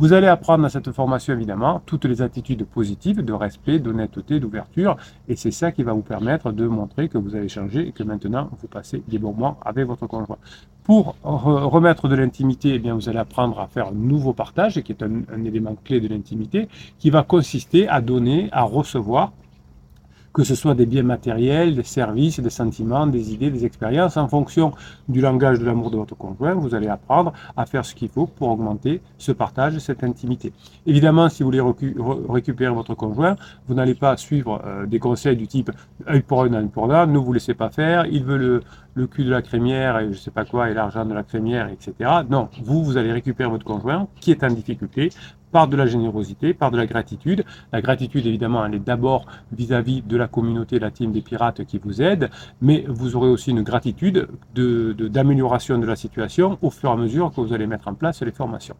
Vous 0.00 0.14
allez 0.14 0.28
apprendre 0.28 0.62
dans 0.62 0.70
cette 0.70 0.92
formation, 0.92 1.34
évidemment, 1.34 1.82
toutes 1.84 2.06
les 2.06 2.22
attitudes 2.22 2.64
positives 2.64 3.22
de 3.22 3.34
respect, 3.34 3.78
d'honnêteté, 3.78 4.40
d'ouverture, 4.40 4.96
et 5.28 5.36
c'est 5.36 5.50
ça 5.50 5.72
qui 5.72 5.82
va 5.82 5.92
vous 5.92 6.00
permettre 6.00 6.52
de 6.52 6.66
montrer 6.66 7.10
que 7.10 7.18
vous 7.18 7.34
avez 7.34 7.50
changé 7.50 7.88
et 7.88 7.92
que 7.92 8.02
maintenant 8.02 8.48
vous 8.62 8.66
passez 8.66 9.02
des 9.08 9.18
bons 9.18 9.34
moments 9.34 9.58
avec 9.62 9.86
votre 9.86 10.06
conjoint. 10.06 10.38
Pour 10.84 11.16
remettre 11.22 12.08
de 12.08 12.14
l'intimité, 12.14 12.70
eh 12.76 12.78
bien, 12.78 12.94
vous 12.94 13.10
allez 13.10 13.18
apprendre 13.18 13.60
à 13.60 13.66
faire 13.66 13.88
un 13.88 13.94
nouveau 13.94 14.32
partage, 14.32 14.80
qui 14.80 14.92
est 14.92 15.02
un 15.02 15.44
élément 15.44 15.76
clé 15.84 16.00
de 16.00 16.08
l'intimité, 16.08 16.68
qui 16.98 17.10
va 17.10 17.22
consister 17.22 17.86
à 17.86 18.00
donner, 18.00 18.48
à 18.52 18.62
recevoir 18.62 19.32
que 20.32 20.44
ce 20.44 20.54
soit 20.54 20.74
des 20.74 20.86
biens 20.86 21.02
matériels, 21.02 21.74
des 21.74 21.82
services, 21.82 22.40
des 22.40 22.50
sentiments, 22.50 23.06
des 23.06 23.32
idées, 23.32 23.50
des 23.50 23.64
expériences, 23.64 24.16
en 24.16 24.28
fonction 24.28 24.72
du 25.08 25.20
langage 25.20 25.58
de 25.58 25.64
l'amour 25.64 25.90
de 25.90 25.96
votre 25.96 26.16
conjoint, 26.16 26.54
vous 26.54 26.74
allez 26.74 26.88
apprendre 26.88 27.32
à 27.56 27.66
faire 27.66 27.84
ce 27.84 27.94
qu'il 27.94 28.08
faut 28.08 28.26
pour 28.26 28.48
augmenter 28.48 29.00
ce 29.18 29.32
partage, 29.32 29.78
cette 29.78 30.04
intimité. 30.04 30.52
Évidemment, 30.86 31.28
si 31.28 31.42
vous 31.42 31.50
voulez 31.50 31.62
récupérer 32.28 32.72
votre 32.72 32.94
conjoint, 32.94 33.36
vous 33.66 33.74
n'allez 33.74 33.94
pas 33.94 34.16
suivre 34.16 34.62
euh, 34.64 34.86
des 34.86 34.98
conseils 34.98 35.36
du 35.36 35.48
type 35.48 35.70
œil 36.08 36.22
pour 36.22 36.42
œil, 36.42 36.54
œil 36.54 36.68
pour 36.68 36.86
là, 36.86 37.06
ne 37.06 37.18
vous 37.18 37.32
laissez 37.32 37.54
pas 37.54 37.70
faire, 37.70 38.06
il 38.06 38.24
veut 38.24 38.36
le, 38.36 38.62
cul 39.06 39.24
de 39.24 39.30
la 39.30 39.40
crémière 39.40 39.98
et 39.98 40.12
je 40.12 40.18
sais 40.18 40.30
pas 40.30 40.44
quoi 40.44 40.68
et 40.68 40.74
l'argent 40.74 41.06
de 41.06 41.14
la 41.14 41.22
crémière, 41.22 41.68
etc. 41.68 42.10
Non, 42.28 42.48
vous, 42.62 42.84
vous 42.84 42.98
allez 42.98 43.12
récupérer 43.12 43.48
votre 43.48 43.64
conjoint 43.64 44.08
qui 44.20 44.30
est 44.30 44.44
en 44.44 44.48
difficulté 44.48 45.10
par 45.52 45.68
de 45.68 45.76
la 45.76 45.86
générosité, 45.86 46.54
par 46.54 46.70
de 46.70 46.76
la 46.76 46.86
gratitude. 46.86 47.44
La 47.72 47.80
gratitude, 47.80 48.26
évidemment, 48.26 48.64
elle 48.64 48.74
est 48.74 48.78
d'abord 48.78 49.26
vis-à-vis 49.52 50.02
de 50.02 50.16
la 50.16 50.28
communauté 50.28 50.78
latine 50.78 51.12
des 51.12 51.22
pirates 51.22 51.64
qui 51.64 51.78
vous 51.78 52.02
aide, 52.02 52.30
mais 52.60 52.84
vous 52.88 53.16
aurez 53.16 53.28
aussi 53.28 53.50
une 53.50 53.62
gratitude 53.62 54.28
d'amélioration 54.54 55.76
de, 55.76 55.82
de 55.82 55.86
la 55.86 55.96
situation 55.96 56.58
au 56.62 56.70
fur 56.70 56.90
et 56.90 56.92
à 56.92 56.96
mesure 56.96 57.32
que 57.34 57.40
vous 57.40 57.52
allez 57.52 57.66
mettre 57.66 57.88
en 57.88 57.94
place 57.94 58.22
les 58.22 58.32
formations. 58.32 58.76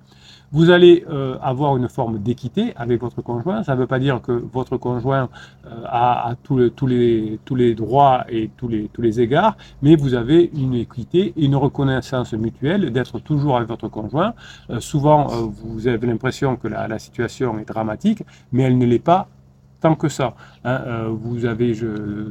Vous 0.52 0.70
allez 0.70 1.04
euh, 1.08 1.38
avoir 1.40 1.76
une 1.76 1.88
forme 1.88 2.18
d'équité 2.18 2.72
avec 2.74 3.00
votre 3.00 3.22
conjoint. 3.22 3.62
Ça 3.62 3.74
ne 3.76 3.80
veut 3.80 3.86
pas 3.86 4.00
dire 4.00 4.20
que 4.20 4.32
votre 4.32 4.76
conjoint 4.78 5.28
euh, 5.66 5.84
a, 5.86 6.34
tous, 6.42 6.58
les, 6.58 6.70
tous, 6.72 6.88
les, 6.88 7.38
tous 7.44 7.54
les 7.54 7.76
droits 7.76 8.24
et 8.28 8.50
tous 8.56 8.66
les, 8.66 8.88
tous 8.92 9.00
les 9.00 9.20
égards, 9.20 9.56
mais 9.80 9.94
vous 9.94 10.14
avez 10.14 10.50
une 10.56 10.74
équité 10.74 11.32
et 11.36 11.44
une 11.44 11.54
reconnaissance 11.54 12.32
mutuelle 12.32 12.90
d'être 12.90 13.20
toujours 13.20 13.56
avec 13.58 13.68
votre 13.68 13.86
conjoint. 13.86 14.34
Euh, 14.70 14.80
souvent, 14.80 15.26
vous 15.26 15.86
avez 15.86 16.08
l'impression 16.08 16.56
que 16.60 16.68
la, 16.68 16.98
situation 16.98 17.58
est 17.58 17.64
dramatique, 17.64 18.22
mais 18.52 18.64
elle 18.64 18.78
ne 18.78 18.86
l'est 18.86 18.98
pas 18.98 19.28
tant 19.80 19.94
que 19.94 20.08
ça. 20.08 20.34
Hein. 20.64 20.82
Euh, 20.86 21.08
vous 21.10 21.46
avez 21.46 21.74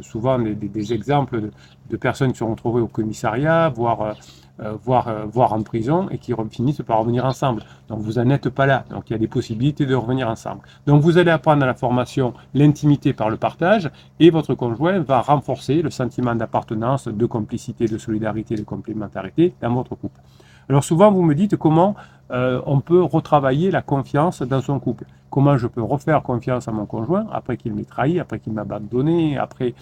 souvent 0.02 0.40
des, 0.40 0.94
exemples 0.94 1.50
de, 1.90 1.98
personnes 1.98 2.32
qui 2.32 2.38
sont 2.38 2.50
retrouvées 2.52 2.82
au 2.82 2.88
commissariat, 2.88 3.70
voire, 3.70 4.02
euh, 4.02 4.14
euh, 4.60 5.26
voire, 5.32 5.54
en 5.54 5.62
prison, 5.64 6.08
et 6.12 6.18
qui 6.18 6.34
finissent 6.52 6.84
par 6.84 7.00
revenir 7.00 7.26
ensemble. 7.26 7.64
Donc 7.88 8.02
vous 8.02 8.14
n'en 8.14 8.30
êtes 8.30 8.50
pas 8.50 8.66
là. 8.66 8.86
Donc 8.90 9.10
il 9.10 9.14
y 9.14 9.16
a 9.16 9.20
des 9.20 9.28
possibilités 9.28 9.86
de 9.86 9.96
revenir 9.96 10.30
ensemble. 10.30 10.62
Donc 10.86 11.02
vous 11.02 11.18
allez 11.18 11.32
apprendre 11.32 11.64
à 11.64 11.66
la 11.66 11.74
formation 11.74 12.34
l'intimité 12.54 13.14
par 13.14 13.30
le 13.30 13.38
partage, 13.38 13.90
et 14.20 14.30
votre 14.30 14.54
conjoint 14.54 15.00
va 15.00 15.22
renforcer 15.22 15.82
le 15.82 15.90
sentiment 15.90 16.36
d'appartenance, 16.36 17.08
de 17.08 17.26
complicité, 17.26 17.88
de 17.88 17.98
solidarité, 17.98 18.56
de 18.56 18.64
complémentarité 18.64 19.54
dans 19.62 19.74
votre 19.74 19.96
couple. 19.96 20.22
Alors 20.70 20.84
souvent, 20.84 21.12
vous 21.12 21.24
me 21.24 21.34
dites 21.34 21.58
comment 21.58 21.96
euh, 22.30 22.62
on 22.68 22.80
peut 22.80 23.02
retravailler 23.02 23.72
la 23.72 23.82
confiance 23.82 24.44
dans 24.44 24.62
son 24.62 24.80
couple. 24.80 25.06
Comment 25.32 25.58
je 25.58 25.66
peux 25.66 25.82
refaire 25.82 26.22
confiance 26.22 26.68
à 26.68 26.72
mon 26.72 26.86
conjoint 26.86 27.26
après 27.32 27.58
qu'il 27.58 27.74
m'ait 27.74 27.86
trahi, 27.86 28.20
après 28.20 28.40
qu'il 28.40 28.54
m'a 28.54 28.62
abandonné, 28.62 29.36
après 29.36 29.74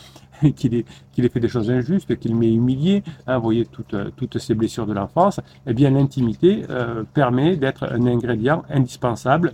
qu'il 0.56 0.76
ait, 0.76 0.86
ait, 1.18 1.30
fait 1.30 1.42
des 1.42 1.50
choses 1.50 1.70
injustes, 1.70 2.18
qu'il 2.18 2.36
m'ait 2.38 2.54
humilié. 2.54 3.04
Hein, 3.28 3.38
vous 3.38 3.44
voyez 3.44 3.66
toutes, 3.66 4.38
ces 4.38 4.56
blessures 4.56 4.86
de 4.86 4.94
l'enfance. 4.94 5.42
Eh 5.66 5.74
bien, 5.74 5.90
l'intimité 5.90 6.64
euh, 6.70 7.04
permet 7.14 7.58
d'être 7.58 7.84
un 7.84 8.08
ingrédient 8.08 8.64
indispensable 8.70 9.52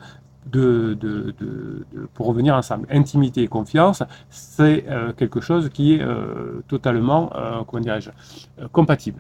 pour 2.14 2.28
revenir 2.28 2.54
ensemble. 2.54 2.86
Intimité 2.92 3.42
et 3.42 3.48
confiance, 3.48 4.04
c'est 4.30 4.86
euh, 4.88 5.14
quelque 5.14 5.42
chose 5.42 5.70
qui 5.70 5.94
est 5.94 6.06
totalement, 6.68 7.32
compatible. 8.72 9.20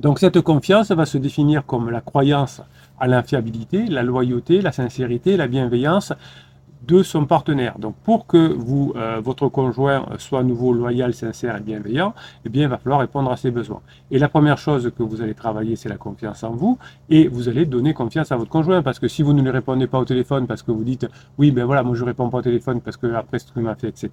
Donc 0.00 0.18
cette 0.18 0.40
confiance 0.40 0.90
va 0.92 1.04
se 1.04 1.18
définir 1.18 1.66
comme 1.66 1.90
la 1.90 2.00
croyance 2.00 2.62
à 2.98 3.06
l'infiabilité, 3.06 3.86
la 3.86 4.02
loyauté, 4.02 4.62
la 4.62 4.72
sincérité, 4.72 5.36
la 5.36 5.46
bienveillance 5.46 6.14
de 6.86 7.02
son 7.02 7.26
partenaire. 7.26 7.78
Donc 7.78 7.94
pour 8.04 8.26
que 8.26 8.52
vous, 8.52 8.92
euh, 8.96 9.20
votre 9.22 9.48
conjoint 9.48 10.06
soit 10.18 10.40
à 10.40 10.42
nouveau 10.42 10.72
loyal, 10.72 11.14
sincère 11.14 11.56
et 11.56 11.60
bienveillant, 11.60 12.14
eh 12.44 12.48
bien 12.48 12.64
il 12.64 12.68
va 12.68 12.78
falloir 12.78 13.00
répondre 13.00 13.30
à 13.30 13.36
ses 13.36 13.50
besoins. 13.50 13.80
Et 14.10 14.18
la 14.18 14.28
première 14.28 14.58
chose 14.58 14.90
que 14.96 15.02
vous 15.02 15.20
allez 15.22 15.34
travailler, 15.34 15.76
c'est 15.76 15.88
la 15.88 15.98
confiance 15.98 16.42
en 16.42 16.50
vous, 16.50 16.78
et 17.08 17.28
vous 17.28 17.48
allez 17.48 17.66
donner 17.66 17.94
confiance 17.94 18.32
à 18.32 18.36
votre 18.36 18.50
conjoint, 18.50 18.82
parce 18.82 18.98
que 18.98 19.08
si 19.08 19.22
vous 19.22 19.32
ne 19.32 19.42
lui 19.42 19.50
répondez 19.50 19.86
pas 19.86 19.98
au 19.98 20.04
téléphone, 20.04 20.46
parce 20.46 20.62
que 20.62 20.72
vous 20.72 20.84
dites 20.84 21.06
oui, 21.38 21.50
ben 21.50 21.64
voilà, 21.64 21.82
moi 21.82 21.94
je 21.94 22.04
réponds 22.04 22.30
pas 22.30 22.38
au 22.38 22.42
téléphone 22.42 22.80
parce 22.80 22.96
que 22.96 23.12
après 23.14 23.38
ce 23.38 23.52
qu'il 23.52 23.62
m'a 23.62 23.74
fait, 23.74 23.88
etc., 23.88 24.10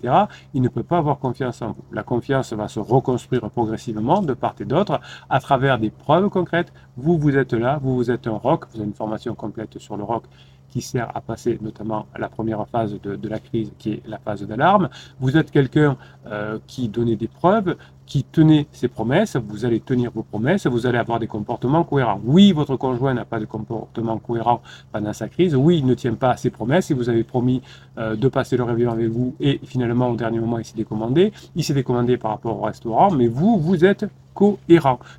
il 0.54 0.62
ne 0.62 0.70
peut 0.70 0.84
pas 0.84 0.98
avoir 0.98 1.20
confiance 1.20 1.62
en 1.62 1.68
vous. 1.68 1.84
La 1.92 2.04
confiance 2.04 2.54
va 2.54 2.68
se 2.68 2.80
reconstruire 2.80 3.50
progressivement 3.50 4.22
de 4.22 4.34
part 4.34 4.56
et 4.60 4.66
d'autre 4.66 5.00
à 5.30 5.40
travers 5.40 5.80
des 5.80 5.90
preuves 5.90 6.30
concrètes. 6.30 6.74
Vous, 6.98 7.18
vous 7.18 7.38
êtes 7.38 7.54
là, 7.54 7.80
vous, 7.82 7.96
vous 7.96 8.12
êtes 8.12 8.28
un 8.28 8.38
rock, 8.38 8.66
vous 8.72 8.80
avez 8.80 8.88
une 8.88 8.94
formation 8.94 9.36
complète 9.36 9.78
sur 9.80 9.98
le 9.98 10.04
rock 10.04 10.24
qui 10.70 10.82
sert 10.82 11.16
à 11.16 11.22
passer 11.22 11.58
notamment 11.62 12.08
la 12.18 12.30
première 12.30 12.68
phase 12.68 13.00
de, 13.02 13.28
la 13.28 13.40
crise, 13.40 13.72
qui 13.78 13.94
est 13.94 14.02
la 14.08 14.18
phase 14.18 14.44
d'alarme. 14.44 14.90
Vous 15.20 15.38
êtes 15.38 15.52
quelqu'un 15.52 15.98
euh, 16.28 16.60
qui 16.68 16.90
donnait 16.90 17.16
des 17.16 17.28
preuves, 17.28 17.76
qui 18.06 18.24
tenait 18.24 18.68
ses 18.72 18.88
promesses, 18.88 19.36
vous 19.36 19.66
allez 19.66 19.82
tenir 19.82 20.12
vos 20.12 20.24
promesses, 20.24 20.66
vous 20.66 20.88
allez 20.88 20.98
avoir 20.98 21.20
des 21.20 21.28
comportements 21.28 21.84
cohérents. 21.84 22.22
Oui, 22.24 22.54
votre 22.54 22.78
conjoint 22.78 23.14
n'a 23.14 23.26
pas 23.26 23.40
de 23.40 23.46
comportement 23.46 24.18
cohérent 24.18 24.62
pendant 24.92 25.14
sa 25.14 25.28
crise, 25.28 25.56
oui, 25.56 25.80
il 25.80 25.86
ne 25.86 25.94
tient 25.94 26.14
pas 26.14 26.38
ses 26.38 26.50
promesses, 26.50 26.90
il 26.90 26.96
vous 26.96 27.10
avait 27.10 27.26
promis 27.26 27.62
euh, 27.98 28.16
de 28.16 28.28
passer 28.30 28.56
le 28.56 28.64
réveillon 28.64 28.92
avec 28.92 29.10
vous 29.10 29.36
et 29.40 29.60
finalement 29.66 30.10
au 30.10 30.16
dernier 30.16 30.40
moment 30.40 30.58
il 30.58 30.66
s'est 30.66 30.78
décommandé, 30.78 31.34
il 31.56 31.64
s'est 31.64 31.74
décommandé 31.74 32.18
par 32.18 32.32
rapport 32.32 32.58
au 32.58 32.64
restaurant, 32.64 33.12
mais 33.12 33.28
vous, 33.28 33.60
vous 33.60 33.84
êtes 33.84 34.06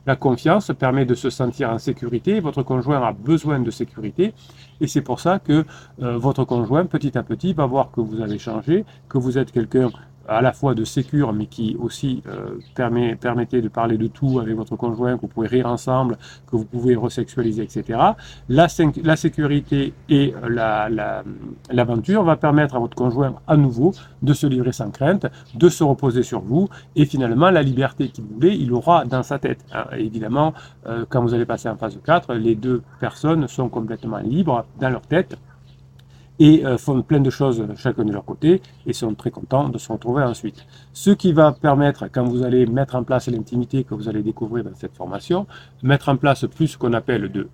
La 0.06 0.16
confiance 0.16 0.72
permet 0.78 1.04
de 1.04 1.14
se 1.14 1.30
sentir 1.30 1.70
en 1.70 1.78
sécurité, 1.78 2.40
votre 2.40 2.62
conjoint 2.62 3.02
a 3.02 3.12
besoin 3.12 3.60
de 3.60 3.70
sécurité 3.70 4.32
et 4.80 4.86
c'est 4.86 5.02
pour 5.02 5.20
ça 5.20 5.38
que 5.38 5.64
euh, 6.02 6.18
votre 6.18 6.44
conjoint 6.44 6.86
petit 6.86 7.16
à 7.18 7.22
petit 7.22 7.52
va 7.52 7.66
voir 7.66 7.90
que 7.90 8.00
vous 8.00 8.20
avez 8.20 8.38
changé, 8.38 8.84
que 9.08 9.18
vous 9.18 9.36
êtes 9.38 9.50
quelqu'un 9.50 9.90
à 10.28 10.42
la 10.42 10.52
fois 10.52 10.74
de 10.74 10.84
sécure, 10.84 11.32
mais 11.32 11.46
qui 11.46 11.76
aussi 11.78 12.22
euh, 12.28 12.58
permet, 12.74 13.16
permettait 13.16 13.62
de 13.62 13.68
parler 13.68 13.96
de 13.96 14.06
tout 14.06 14.38
avec 14.38 14.54
votre 14.54 14.76
conjoint, 14.76 15.16
que 15.16 15.22
vous 15.22 15.28
pouvez 15.28 15.48
rire 15.48 15.66
ensemble, 15.66 16.18
que 16.50 16.56
vous 16.56 16.64
pouvez 16.64 16.96
resexualiser, 16.96 17.62
etc. 17.62 17.98
La, 18.48 18.66
la 19.02 19.16
sécurité 19.16 19.94
et 20.08 20.34
l'aventure 21.70 22.22
la, 22.22 22.26
va 22.26 22.36
permettre 22.36 22.76
à 22.76 22.78
votre 22.78 22.96
conjoint 22.96 23.34
à 23.46 23.56
nouveau 23.56 23.92
de 24.22 24.32
se 24.32 24.46
livrer 24.46 24.72
sans 24.72 24.90
crainte, 24.90 25.26
de 25.54 25.68
se 25.68 25.82
reposer 25.82 26.22
sur 26.22 26.40
vous, 26.40 26.68
et 26.94 27.06
finalement 27.06 27.50
la 27.50 27.62
liberté 27.62 28.08
qu'il 28.08 28.24
voulait, 28.24 28.56
il 28.56 28.72
aura 28.72 29.04
dans 29.04 29.22
sa 29.22 29.38
tête. 29.38 29.64
Hein. 29.72 29.86
évidemment, 29.96 30.52
euh, 30.86 31.04
quand 31.08 31.22
vous 31.22 31.34
allez 31.34 31.46
passer 31.46 31.68
en 31.68 31.76
phase 31.76 31.98
4, 32.04 32.34
les 32.34 32.54
deux 32.54 32.82
personnes 33.00 33.48
sont 33.48 33.68
complètement 33.68 34.18
libres 34.18 34.64
dans 34.80 34.90
leur 34.90 35.02
tête 35.02 35.38
et 36.38 36.64
euh, 36.64 36.78
font 36.78 37.02
plein 37.02 37.20
de 37.20 37.30
choses 37.30 37.66
chacun 37.76 38.04
de 38.04 38.12
leur 38.12 38.24
côté 38.24 38.62
et 38.86 38.92
sont 38.92 39.14
très 39.14 39.30
contents 39.30 39.68
de 39.68 39.78
se 39.78 39.90
retrouver 39.92 40.22
ensuite. 40.22 40.66
Ce 40.92 41.10
qui 41.10 41.32
va 41.32 41.52
permettre, 41.52 42.06
quand 42.10 42.24
vous 42.24 42.42
allez 42.42 42.66
mettre 42.66 42.94
en 42.94 43.02
place 43.02 43.28
l'intimité 43.28 43.84
que 43.84 43.94
vous 43.94 44.08
allez 44.08 44.22
découvrir 44.22 44.64
dans 44.64 44.74
cette 44.74 44.96
formation, 44.96 45.46
mettre 45.82 46.08
en 46.08 46.16
place 46.16 46.46
plus 46.46 46.68
ce 46.68 46.78
qu'on 46.78 46.92
appelle 46.92 47.30
de, 47.30 47.48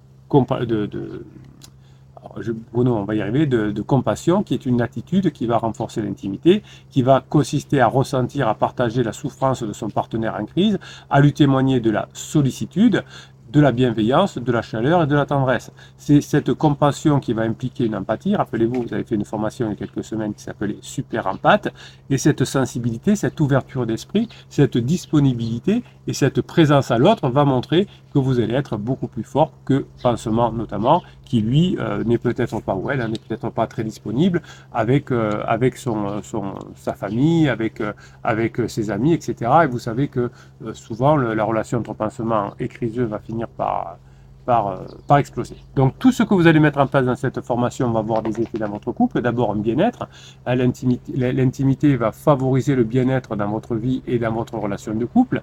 je, 2.41 2.53
on 2.75 3.05
va 3.05 3.14
arriver, 3.23 3.47
de, 3.47 3.83
compassion, 3.83 4.43
qui 4.43 4.55
est 4.55 4.67
une 4.67 4.81
attitude 4.81 5.31
qui 5.31 5.47
va 5.47 5.59
renforcer 5.59 6.03
l'intimité, 6.03 6.62
qui 6.91 7.03
va 7.03 7.23
consister 7.29 7.81
à 7.81 7.87
ressentir, 7.87 8.49
à 8.49 8.55
partager 8.55 9.03
la 9.03 9.12
souffrance 9.12 9.62
de 9.62 9.73
son 9.73 9.91
partenaire 9.91 10.37
en 10.41 10.45
crise, 10.45 10.79
à 11.11 11.21
lui 11.21 11.33
témoigner 11.33 11.81
de 11.81 11.91
la 11.91 12.09
sollicitude, 12.12 13.05
de 13.54 13.61
la 13.61 13.70
bienveillance, 13.70 14.37
de 14.37 14.52
la 14.52 14.62
chaleur 14.62 15.04
et 15.04 15.06
de 15.06 15.14
la 15.14 15.26
tendresse. 15.26 15.70
C'est 15.96 16.20
cette 16.20 16.52
compassion 16.54 17.20
qui 17.20 17.32
va 17.32 17.42
impliquer 17.42 17.87
une 17.87 17.94
empathie. 17.94 18.34
Rappelez-vous, 18.34 18.82
vous 18.82 18.92
avez 18.92 19.04
fait 19.04 19.14
une 19.14 19.25
formation 19.25 19.66
il 19.66 19.70
y 19.70 19.73
a 19.73 19.76
quelques 19.76 20.04
semaines 20.04 20.34
qui 20.34 20.42
s'appelait 20.42 20.76
Super 20.80 21.28
Empathe. 21.28 21.68
Et 22.11 22.18
cette 22.18 22.44
sensibilité, 22.44 23.14
cette 23.14 23.40
ouverture 23.40 23.87
d'esprit, 23.87 24.28
cette 24.49 24.76
disponibilité 24.76 25.84
et 26.08 26.12
cette 26.12 26.40
présence 26.42 26.90
à 26.90 26.99
l'autre 26.99 27.28
va 27.28 27.44
montrer 27.44 27.87
que 28.14 28.21
vous 28.21 28.38
allez 28.38 28.54
être 28.54 28.76
beaucoup 28.76 29.09
plus 29.09 29.25
fort 29.25 29.50
que 29.64 29.87
Pansement 30.02 30.52
notamment, 30.52 31.02
qui 31.25 31.40
lui 31.40 31.76
euh, 31.80 32.04
n'est 32.04 32.18
peut-être 32.18 32.61
pas 32.61 32.75
ou 32.75 32.88
elle 32.90 33.00
hein, 33.00 33.09
n'est 33.09 33.18
peut-être 33.18 33.50
pas 33.50 33.66
très 33.66 33.83
disponible 33.83 34.40
avec 34.73 35.11
euh, 35.11 35.42
avec 35.47 35.76
son, 35.76 36.23
son 36.23 36.54
sa 36.76 36.94
famille, 36.94 37.49
avec 37.49 37.80
euh, 37.80 37.92
avec 38.23 38.62
ses 38.68 38.90
amis, 38.90 39.12
etc. 39.12 39.50
Et 39.64 39.66
vous 39.66 39.80
savez 39.80 40.06
que 40.06 40.30
souvent 40.75 41.16
la 41.16 41.44
relation 41.44 41.78
entre 41.78 41.94
Pansement 41.94 42.54
et 42.61 42.68
Criseux 42.68 43.04
va 43.04 43.18
finir 43.18 43.49
par 43.49 43.99
par, 44.47 44.83
par, 45.09 45.16
exploser. 45.16 45.56
Donc 45.75 45.99
tout 45.99 46.12
ce 46.12 46.23
que 46.23 46.35
vous 46.35 46.47
allez 46.47 46.61
mettre 46.61 46.78
en 46.78 46.87
place 46.87 47.06
dans 47.06 47.16
cette 47.16 47.40
formation 47.40 47.90
va 47.90 48.00
avoir 48.00 48.23
des 48.23 48.42
effets 48.42 48.59
dans 48.59 48.68
votre 48.68 48.92
couple. 48.92 49.23
D'abord 49.23 49.52
un 49.52 49.56
bien-être. 49.56 50.06
L'intimité 50.47 51.97
va 51.97 52.12
favoriser 52.12 52.75
le 52.75 52.85
bien-être 52.85 53.37
dans 53.37 53.49
votre 53.49 53.75
vie 53.75 54.02
et 54.06 54.18
dans 54.18 54.33
votre 54.33 54.59
relation 54.59 54.94
de 54.94 55.06
couple. 55.06 55.42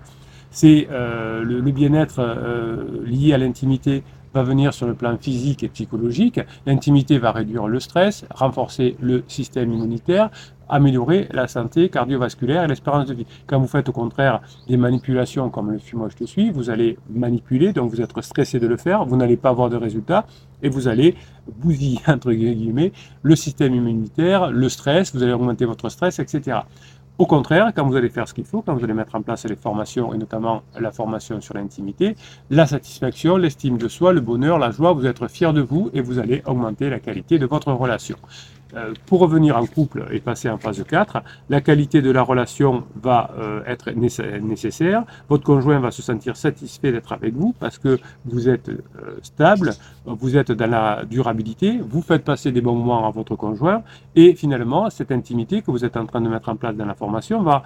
C'est 0.51 0.87
euh, 0.91 1.43
le, 1.43 1.61
bien-être 1.71 2.19
euh, 2.19 3.03
lié 3.05 3.33
à 3.33 3.37
l'intimité 3.37 4.03
va 4.33 4.43
venir 4.43 4.73
sur 4.73 4.87
le 4.87 4.93
plan 4.93 5.17
physique 5.17 5.63
et 5.63 5.69
psychologique. 5.69 6.39
L'intimité 6.65 7.17
va 7.17 7.31
réduire 7.31 7.67
le 7.67 7.79
stress, 7.79 8.25
renforcer 8.33 8.95
le 9.01 9.23
système 9.27 9.71
immunitaire, 9.71 10.29
améliorer 10.69 11.27
la 11.31 11.47
santé 11.47 11.89
cardiovasculaire 11.89 12.63
et 12.63 12.67
l'espérance 12.67 13.05
de 13.07 13.13
vie. 13.13 13.25
Quand 13.45 13.59
vous 13.59 13.67
faites 13.67 13.89
au 13.89 13.91
contraire 13.91 14.41
des 14.67 14.77
manipulations 14.77 15.49
comme 15.49 15.71
le 15.71 15.79
fumoir 15.79 16.09
je 16.09 16.15
te 16.15 16.23
suis, 16.23 16.49
vous 16.49 16.69
allez 16.69 16.97
manipuler, 17.09 17.73
donc 17.73 17.91
vous 17.91 18.01
êtes 18.01 18.19
stressé 18.21 18.59
de 18.59 18.67
le 18.67 18.77
faire, 18.77 19.05
vous 19.05 19.17
n'allez 19.17 19.37
pas 19.37 19.49
avoir 19.49 19.69
de 19.69 19.75
résultats 19.75 20.25
et 20.63 20.69
vous 20.69 20.87
allez 20.87 21.15
bousiller, 21.57 21.99
entre 22.07 22.31
guillemets, 22.31 22.93
le 23.21 23.35
système 23.35 23.75
immunitaire, 23.75 24.51
le 24.51 24.69
stress, 24.69 25.13
vous 25.13 25.23
allez 25.23 25.33
augmenter 25.33 25.65
votre 25.65 25.89
stress, 25.89 26.19
etc. 26.19 26.59
Au 27.21 27.27
contraire, 27.27 27.71
quand 27.75 27.85
vous 27.85 27.95
allez 27.95 28.09
faire 28.09 28.27
ce 28.27 28.33
qu'il 28.33 28.45
faut, 28.45 28.63
quand 28.63 28.73
vous 28.73 28.83
allez 28.83 28.95
mettre 28.95 29.13
en 29.13 29.21
place 29.21 29.45
les 29.45 29.55
formations, 29.55 30.11
et 30.11 30.17
notamment 30.17 30.63
la 30.79 30.91
formation 30.91 31.39
sur 31.39 31.53
l'intimité, 31.53 32.15
la 32.49 32.65
satisfaction, 32.65 33.37
l'estime 33.37 33.77
de 33.77 33.87
soi, 33.87 34.11
le 34.11 34.21
bonheur, 34.21 34.57
la 34.57 34.71
joie, 34.71 34.91
vous 34.93 35.05
êtes 35.05 35.27
fier 35.27 35.53
de 35.53 35.61
vous 35.61 35.91
et 35.93 36.01
vous 36.01 36.17
allez 36.17 36.41
augmenter 36.47 36.89
la 36.89 36.99
qualité 36.99 37.37
de 37.37 37.45
votre 37.45 37.71
relation. 37.73 38.17
Euh, 38.75 38.93
pour 39.05 39.19
revenir 39.19 39.57
en 39.57 39.65
couple 39.65 40.05
et 40.11 40.19
passer 40.19 40.49
en 40.49 40.57
phase 40.57 40.83
4, 40.83 41.21
la 41.49 41.61
qualité 41.61 42.01
de 42.01 42.09
la 42.11 42.21
relation 42.21 42.85
va 43.01 43.31
euh, 43.37 43.61
être 43.65 43.91
nécessaire. 43.91 45.03
Votre 45.29 45.43
conjoint 45.43 45.79
va 45.79 45.91
se 45.91 46.01
sentir 46.01 46.37
satisfait 46.37 46.91
d'être 46.91 47.11
avec 47.11 47.33
vous 47.33 47.53
parce 47.59 47.77
que 47.77 47.99
vous 48.25 48.47
êtes 48.47 48.69
euh, 48.69 49.17
stable, 49.23 49.71
vous 50.05 50.37
êtes 50.37 50.51
dans 50.51 50.69
la 50.69 51.03
durabilité, 51.05 51.79
vous 51.81 52.01
faites 52.01 52.23
passer 52.23 52.51
des 52.51 52.61
bons 52.61 52.75
moments 52.75 53.07
à 53.07 53.11
votre 53.11 53.35
conjoint 53.35 53.83
et 54.15 54.35
finalement 54.35 54.89
cette 54.89 55.11
intimité 55.11 55.61
que 55.61 55.71
vous 55.71 55.83
êtes 55.83 55.97
en 55.97 56.05
train 56.05 56.21
de 56.21 56.29
mettre 56.29 56.49
en 56.49 56.55
place 56.55 56.75
dans 56.75 56.85
la 56.85 56.95
formation 56.95 57.41
va 57.43 57.63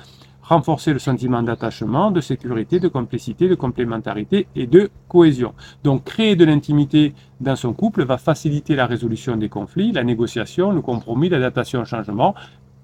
renforcer 0.48 0.94
le 0.94 1.00
sentiment 1.00 1.42
d'attachement, 1.42 2.12
de 2.12 2.22
sécurité, 2.22 2.80
de 2.80 2.88
complicité, 2.88 3.48
de 3.48 3.56
complémentarité 3.56 4.48
et 4.56 4.68
de 4.68 4.90
cohésion. 5.08 5.54
Donc 5.84 6.04
créer 6.04 6.36
de 6.36 6.46
l'intimité 6.46 7.14
dans 7.42 7.56
son 7.56 7.74
couple 7.74 8.04
va 8.06 8.18
faciliter 8.18 8.76
la 8.76 8.86
résolution 8.86 9.38
des 9.38 9.50
conflits, 9.50 9.92
la 9.92 10.04
négociation, 10.04 10.72
le 10.72 10.82
compromis, 10.82 11.30
l'adaptation 11.30 11.82
au 11.82 11.86
changement, 11.86 12.36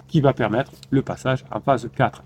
qui 0.07 0.21
va 0.21 0.33
permettre 0.33 0.71
le 0.89 1.01
passage 1.01 1.45
en 1.51 1.59
phase 1.59 1.89
4. 1.95 2.23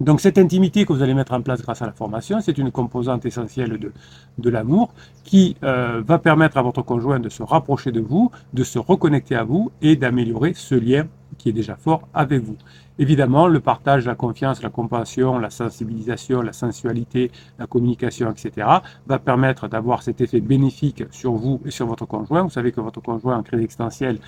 Donc 0.00 0.20
cette 0.20 0.38
intimité 0.38 0.84
que 0.84 0.92
vous 0.92 1.02
allez 1.02 1.14
mettre 1.14 1.34
en 1.34 1.40
place 1.40 1.62
grâce 1.62 1.80
à 1.80 1.86
la 1.86 1.92
formation, 1.92 2.40
c'est 2.40 2.58
une 2.58 2.72
composante 2.72 3.24
essentielle 3.26 3.78
de, 3.78 3.92
de 4.38 4.50
l'amour 4.50 4.92
qui 5.22 5.56
euh, 5.62 6.02
va 6.04 6.18
permettre 6.18 6.58
à 6.58 6.62
votre 6.62 6.82
conjoint 6.82 7.20
de 7.20 7.28
se 7.28 7.44
rapprocher 7.44 7.92
de 7.92 8.00
vous, 8.00 8.32
de 8.52 8.64
se 8.64 8.80
reconnecter 8.80 9.36
à 9.36 9.44
vous 9.44 9.70
et 9.82 9.94
d'améliorer 9.94 10.52
ce 10.54 10.74
lien 10.74 11.06
qui 11.38 11.48
est 11.50 11.52
déjà 11.52 11.76
fort 11.76 12.08
avec 12.12 12.42
vous. 12.42 12.56
Évidemment, 12.98 13.48
le 13.48 13.58
partage, 13.58 14.06
la 14.06 14.14
confiance, 14.14 14.62
la 14.62 14.70
compassion, 14.70 15.38
la 15.38 15.50
sensibilisation, 15.50 16.42
la 16.42 16.52
sensualité, 16.52 17.32
la 17.58 17.66
communication, 17.66 18.30
etc., 18.30 18.68
va 19.06 19.18
permettre 19.18 19.66
d'avoir 19.66 20.02
cet 20.02 20.20
effet 20.20 20.40
bénéfique 20.40 21.02
sur 21.10 21.32
vous 21.32 21.60
et 21.64 21.72
sur 21.72 21.86
votre 21.86 22.06
conjoint. 22.06 22.42
Vous 22.42 22.50
savez 22.50 22.70
que 22.70 22.80
votre 22.80 23.00
conjoint 23.00 23.36
en 23.36 23.42
crise 23.42 23.60
existentielle 23.60 24.18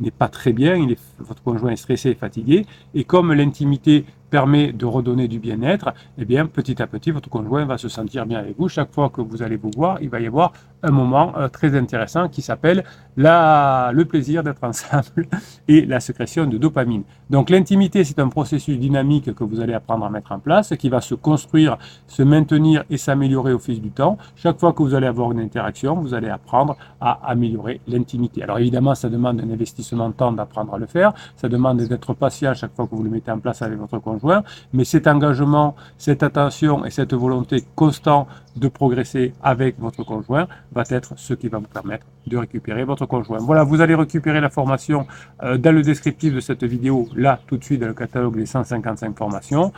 n'est 0.00 0.10
pas 0.10 0.28
très 0.28 0.52
bien, 0.52 0.84
votre 1.18 1.42
conjoint 1.42 1.70
est 1.70 1.76
stressé 1.76 2.10
et 2.10 2.14
fatigué, 2.14 2.66
et 2.94 3.04
comme 3.04 3.32
l'intimité 3.32 4.04
permet 4.30 4.72
de 4.72 4.84
redonner 4.84 5.28
du 5.28 5.38
bien-être, 5.38 5.94
eh 6.18 6.24
bien, 6.24 6.46
petit 6.46 6.82
à 6.82 6.86
petit, 6.86 7.10
votre 7.10 7.30
conjoint 7.30 7.64
va 7.64 7.78
se 7.78 7.88
sentir 7.88 8.26
bien 8.26 8.40
avec 8.40 8.58
vous. 8.58 8.68
Chaque 8.68 8.92
fois 8.92 9.08
que 9.08 9.20
vous 9.20 9.42
allez 9.42 9.56
vous 9.56 9.70
voir, 9.74 9.98
il 10.00 10.10
va 10.10 10.20
y 10.20 10.26
avoir 10.26 10.52
un 10.82 10.90
moment 10.90 11.32
euh, 11.36 11.48
très 11.48 11.76
intéressant 11.76 12.28
qui 12.28 12.42
s'appelle 12.42 12.84
le 13.16 14.02
plaisir 14.02 14.42
d'être 14.42 14.62
ensemble 14.64 15.28
et 15.68 15.86
la 15.86 16.00
sécrétion 16.00 16.46
de 16.46 16.58
dopamine. 16.58 17.04
Donc 17.30 17.50
l'intimité, 17.50 18.04
c'est 18.04 18.15
un 18.18 18.28
processus 18.28 18.78
dynamique 18.78 19.34
que 19.34 19.44
vous 19.44 19.60
allez 19.60 19.74
apprendre 19.74 20.04
à 20.06 20.10
mettre 20.10 20.32
en 20.32 20.38
place, 20.38 20.74
qui 20.78 20.88
va 20.88 21.00
se 21.00 21.14
construire, 21.14 21.78
se 22.06 22.22
maintenir 22.22 22.84
et 22.90 22.96
s'améliorer 22.96 23.52
au 23.52 23.58
fil 23.58 23.80
du 23.80 23.90
temps. 23.90 24.18
Chaque 24.36 24.58
fois 24.58 24.72
que 24.72 24.82
vous 24.82 24.94
allez 24.94 25.06
avoir 25.06 25.32
une 25.32 25.40
interaction, 25.40 25.94
vous 25.94 26.14
allez 26.14 26.28
apprendre 26.28 26.76
à 27.00 27.12
améliorer 27.30 27.80
l'intimité. 27.86 28.42
Alors 28.42 28.58
évidemment, 28.58 28.94
ça 28.94 29.08
demande 29.08 29.40
un 29.40 29.50
investissement 29.50 30.08
de 30.08 30.14
temps 30.14 30.32
d'apprendre 30.32 30.74
à 30.74 30.78
le 30.78 30.86
faire, 30.86 31.12
ça 31.36 31.48
demande 31.48 31.78
d'être 31.78 32.14
patient 32.14 32.54
chaque 32.54 32.74
fois 32.74 32.86
que 32.86 32.94
vous 32.94 33.02
le 33.02 33.10
mettez 33.10 33.30
en 33.30 33.38
place 33.38 33.62
avec 33.62 33.78
votre 33.78 33.98
conjoint, 33.98 34.42
mais 34.72 34.84
cet 34.84 35.06
engagement, 35.06 35.74
cette 35.98 36.22
attention 36.22 36.84
et 36.84 36.90
cette 36.90 37.14
volonté 37.14 37.64
constante 37.74 38.28
de 38.56 38.68
progresser 38.68 39.34
avec 39.42 39.78
votre 39.78 40.04
conjoint 40.04 40.46
va 40.72 40.84
être 40.88 41.14
ce 41.16 41.34
qui 41.34 41.48
va 41.48 41.58
vous 41.58 41.68
permettre 41.68 42.06
de 42.26 42.36
récupérer 42.36 42.84
votre 42.84 43.06
conjoint. 43.06 43.38
Voilà, 43.38 43.64
vous 43.64 43.80
allez 43.80 43.94
récupérer 43.94 44.40
la 44.40 44.50
formation 44.50 45.06
euh, 45.42 45.56
dans 45.58 45.72
le 45.72 45.82
descriptif 45.82 46.34
de 46.34 46.40
cette 46.40 46.64
vidéo, 46.64 47.08
là 47.14 47.40
tout 47.46 47.56
de 47.56 47.64
suite 47.64 47.80
dans 47.80 47.86
le 47.86 47.94
catalogue 47.94 48.36
des 48.36 48.46
155 48.46 49.16
formations. 49.16 49.72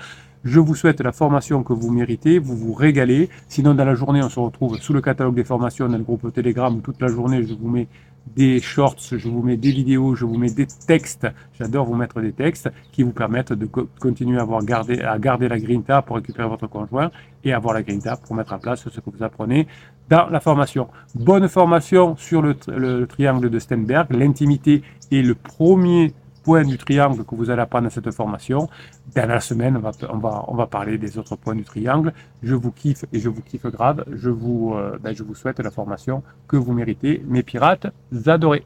Je 0.44 0.60
vous 0.60 0.74
souhaite 0.74 1.00
la 1.00 1.12
formation 1.12 1.62
que 1.62 1.72
vous 1.72 1.90
méritez, 1.90 2.38
vous 2.38 2.56
vous 2.56 2.72
régalez. 2.72 3.28
Sinon, 3.48 3.74
dans 3.74 3.84
la 3.84 3.94
journée, 3.94 4.22
on 4.22 4.28
se 4.28 4.38
retrouve 4.38 4.78
sous 4.78 4.92
le 4.92 5.00
catalogue 5.00 5.34
des 5.34 5.44
formations 5.44 5.88
dans 5.88 5.98
le 5.98 6.04
groupe 6.04 6.32
Telegram 6.32 6.80
toute 6.80 7.00
la 7.02 7.08
journée, 7.08 7.42
je 7.42 7.54
vous 7.54 7.68
mets 7.68 7.88
des 8.34 8.60
shorts, 8.60 8.96
je 9.12 9.28
vous 9.28 9.42
mets 9.42 9.56
des 9.56 9.70
vidéos, 9.70 10.14
je 10.14 10.24
vous 10.24 10.36
mets 10.36 10.50
des 10.50 10.66
textes. 10.66 11.26
J'adore 11.58 11.86
vous 11.86 11.94
mettre 11.94 12.20
des 12.20 12.32
textes 12.32 12.70
qui 12.92 13.02
vous 13.02 13.12
permettent 13.12 13.52
de 13.52 13.66
continuer 13.66 14.38
à, 14.38 14.42
avoir 14.42 14.62
gardé, 14.64 15.00
à 15.00 15.18
garder 15.18 15.48
la 15.48 15.58
grinta 15.58 16.02
pour 16.02 16.16
récupérer 16.16 16.48
votre 16.48 16.66
conjoint 16.66 17.10
et 17.44 17.52
avoir 17.52 17.74
la 17.74 17.82
grinta 17.82 18.16
pour 18.16 18.34
mettre 18.34 18.52
en 18.52 18.58
place 18.58 18.88
ce 18.88 19.00
que 19.00 19.10
vous 19.10 19.22
apprenez 19.22 19.66
dans 20.08 20.28
la 20.28 20.40
formation. 20.40 20.88
Bonne 21.14 21.48
formation 21.48 22.16
sur 22.16 22.42
le, 22.42 22.56
le 22.68 23.06
triangle 23.06 23.50
de 23.50 23.58
Stenberg. 23.58 24.12
L'intimité 24.12 24.82
est 25.10 25.22
le 25.22 25.34
premier 25.34 26.14
point 26.48 26.64
du 26.64 26.78
triangle 26.78 27.24
que 27.26 27.34
vous 27.34 27.50
allez 27.50 27.60
apprendre 27.60 27.84
dans 27.88 27.90
cette 27.90 28.10
formation. 28.10 28.70
Dans 29.14 29.28
la 29.28 29.38
semaine, 29.38 29.76
on 29.76 29.80
va, 29.80 29.92
on 30.08 30.16
va, 30.16 30.44
on 30.48 30.54
va 30.54 30.66
parler 30.66 30.96
des 30.96 31.18
autres 31.18 31.36
points 31.36 31.54
du 31.54 31.62
triangle. 31.62 32.14
Je 32.42 32.54
vous 32.54 32.72
kiffe 32.72 33.04
et 33.12 33.18
je 33.20 33.28
vous 33.28 33.42
kiffe 33.42 33.66
grave. 33.66 34.02
Je 34.10 34.30
vous, 34.30 34.72
euh, 34.74 34.98
ben, 35.02 35.14
je 35.14 35.22
vous 35.22 35.34
souhaite 35.34 35.60
la 35.60 35.70
formation 35.70 36.22
que 36.50 36.56
vous 36.56 36.72
méritez, 36.72 37.22
mes 37.26 37.42
pirates 37.42 37.88
adorés. 38.24 38.64